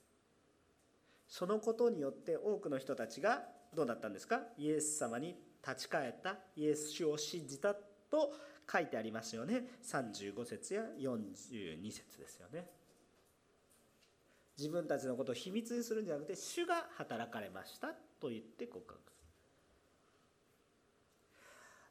[1.28, 3.44] そのことによって多くの人たちが
[3.76, 4.42] どうだったんですか？
[4.58, 5.36] イエス様に
[5.68, 6.38] 立ち返った。
[6.56, 8.34] イエス主を信じたと
[8.72, 9.64] 書いてありますよね。
[9.84, 12.68] 35節や42節ですよね。
[14.58, 17.88] 自分たちのことを秘密にするんじゃなくて主が働かれました
[18.22, 19.13] と言って告白。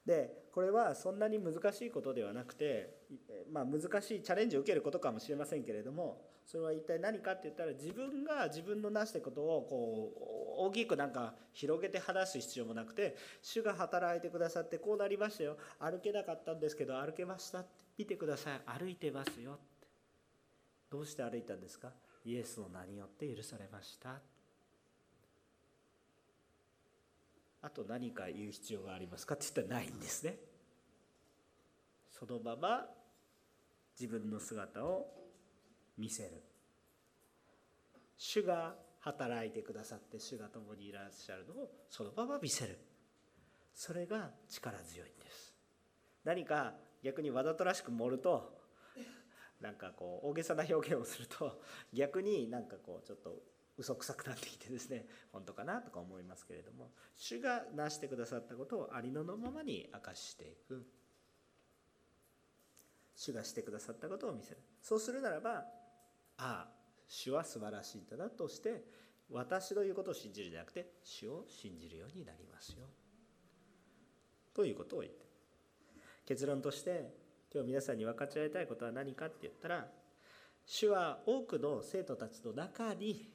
[0.07, 2.91] でこれはそんなに難しいことではなくて、
[3.51, 10.13] まあ、難しいチャレンジを受けることかもしれませんけれどもそれは一体何かって言ったら自分が自分のなしたことをこ
[10.61, 15.57] う大きくなんか広げて話す必要もなくて主が働いてくださってこうなりましたよ。
[15.79, 18.61] 歩けなかったんですけど歩けましたって見てください。
[18.79, 19.87] 歩いてますよって
[20.91, 21.91] どうして歩いたんですか
[22.25, 24.21] イエスの名によって許されました
[27.63, 30.37] あと何か言う必要がありますかって言ったらないんですね。
[32.11, 32.87] そのまま
[33.99, 35.07] 自分の姿を
[35.97, 36.43] 見せる。
[38.17, 42.79] 主が働いてくださって主が共にいらっしゃるのをそのまま見せる。
[43.75, 45.55] それが力強いんです。
[46.25, 48.61] 何か逆にわざとらしく盛ると
[49.61, 51.61] なんかこう大げさな表現をすると
[51.93, 53.37] 逆になんかこうちょっと
[53.83, 60.87] 嘘くさくなってきてですね本当かなとか思いますけれども主がなしてくださったことをありのままに明かしていく。
[63.15, 64.59] 主がしてくださったことを見せる。
[64.81, 65.65] そうするならばあ
[66.39, 66.69] あ
[67.07, 68.85] 主は素晴らしいんだなとして
[69.31, 72.87] 私の言うことを信じるじゃなくて主を信じるようになりますよ。
[74.55, 75.27] ということを言って。
[76.25, 77.13] 結論として
[77.53, 79.89] 今日皆さんに分かち合いたいことは何かって言ったら
[80.65, 83.32] 主は多くの生徒たちの中に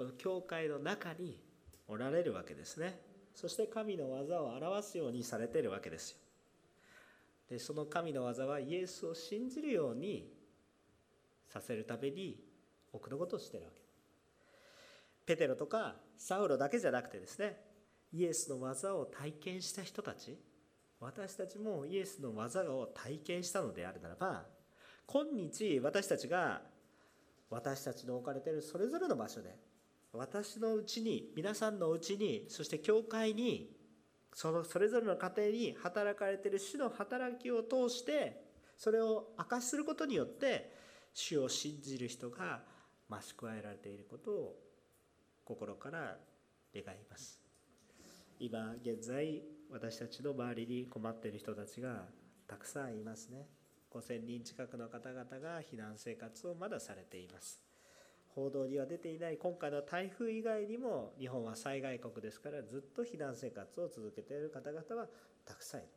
[0.00, 1.38] この教会の中に
[1.86, 2.98] おられるわけですね。
[3.34, 6.16] そして神の技を表すようにされてるわけですよ。
[7.50, 10.32] でその神の技はイエスを信じるように
[11.50, 12.42] させるために
[12.90, 13.82] 多くのことをしてるわけ。
[15.26, 17.60] ペテロとかサウロだけじゃなくてですね
[18.10, 20.38] イエスの技を体験した人たち
[20.98, 24.46] 私たちもイエスの技を体験したのであるならば
[25.06, 26.62] 今日私たちが
[27.50, 29.68] 私たちの置かれているそれぞれの場所で
[30.12, 33.70] 私のうちに皆さんのうちにそして教会に
[34.32, 38.42] そのそれぞれの家庭に働かれている主の働きを通して
[38.76, 40.72] それを明かしすることによって
[41.12, 42.62] 主を信じる人が
[43.08, 44.56] 増し加えられていることを
[45.44, 46.16] 心から
[46.74, 47.40] 願います。
[48.38, 52.04] 今現在私たちの周りに困っている人たちが
[52.48, 53.46] たくさんいますね。
[53.92, 57.69] 5000人近くの方々が避難生活をまだされています。
[58.34, 65.08] 報道には出ていない今回の台風以外にも日本は災害国ですからずっと避難生活を続けている方々は
[65.44, 65.88] たくさんいる。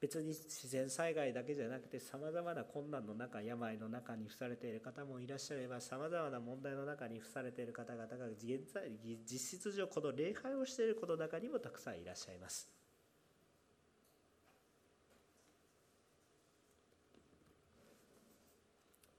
[0.00, 8.92] 別に自然災害だけじゃなくてさまざまな困難の中病の中に付されている方もいらっしゃればさまざまな問題の中に付されている方々が現在
[9.28, 12.68] 実質上この礼拝をしていることの中にもたくさんいらっしゃいます。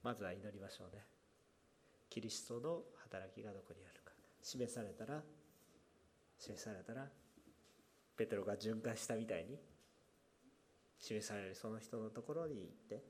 [0.02, 1.19] まずは祈りましょうね。
[2.10, 4.12] キリストの働きがどこにあるか。
[4.42, 5.22] 示されたら
[6.38, 7.08] 示されたら
[8.16, 9.58] ペテロが巡回したみたいに
[10.98, 13.04] 示されるその人のところに行って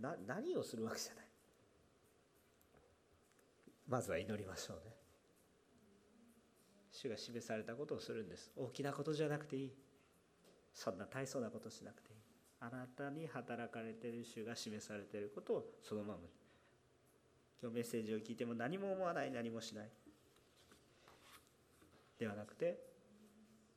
[0.00, 1.24] な何をするわけじゃない。
[3.88, 4.94] まずは祈りましょうね。
[6.90, 8.50] 主が示されたことをするんです。
[8.56, 9.72] 大きなことじゃなくていい。
[10.72, 12.18] そんな大層なことしなくていい。
[12.60, 16.20] あなたに働かれている主が示されていることをそのまま
[17.62, 19.88] 今日メッセージを聞いても何も思わない何もしない。
[22.18, 22.76] ではなくて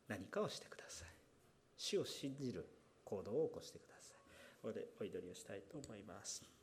[0.08, 1.08] 何かをしてください。
[1.78, 2.68] 主を信じる
[3.04, 4.18] 行動を起こしてください。
[4.64, 6.55] ここでお祈りをしたいと思います。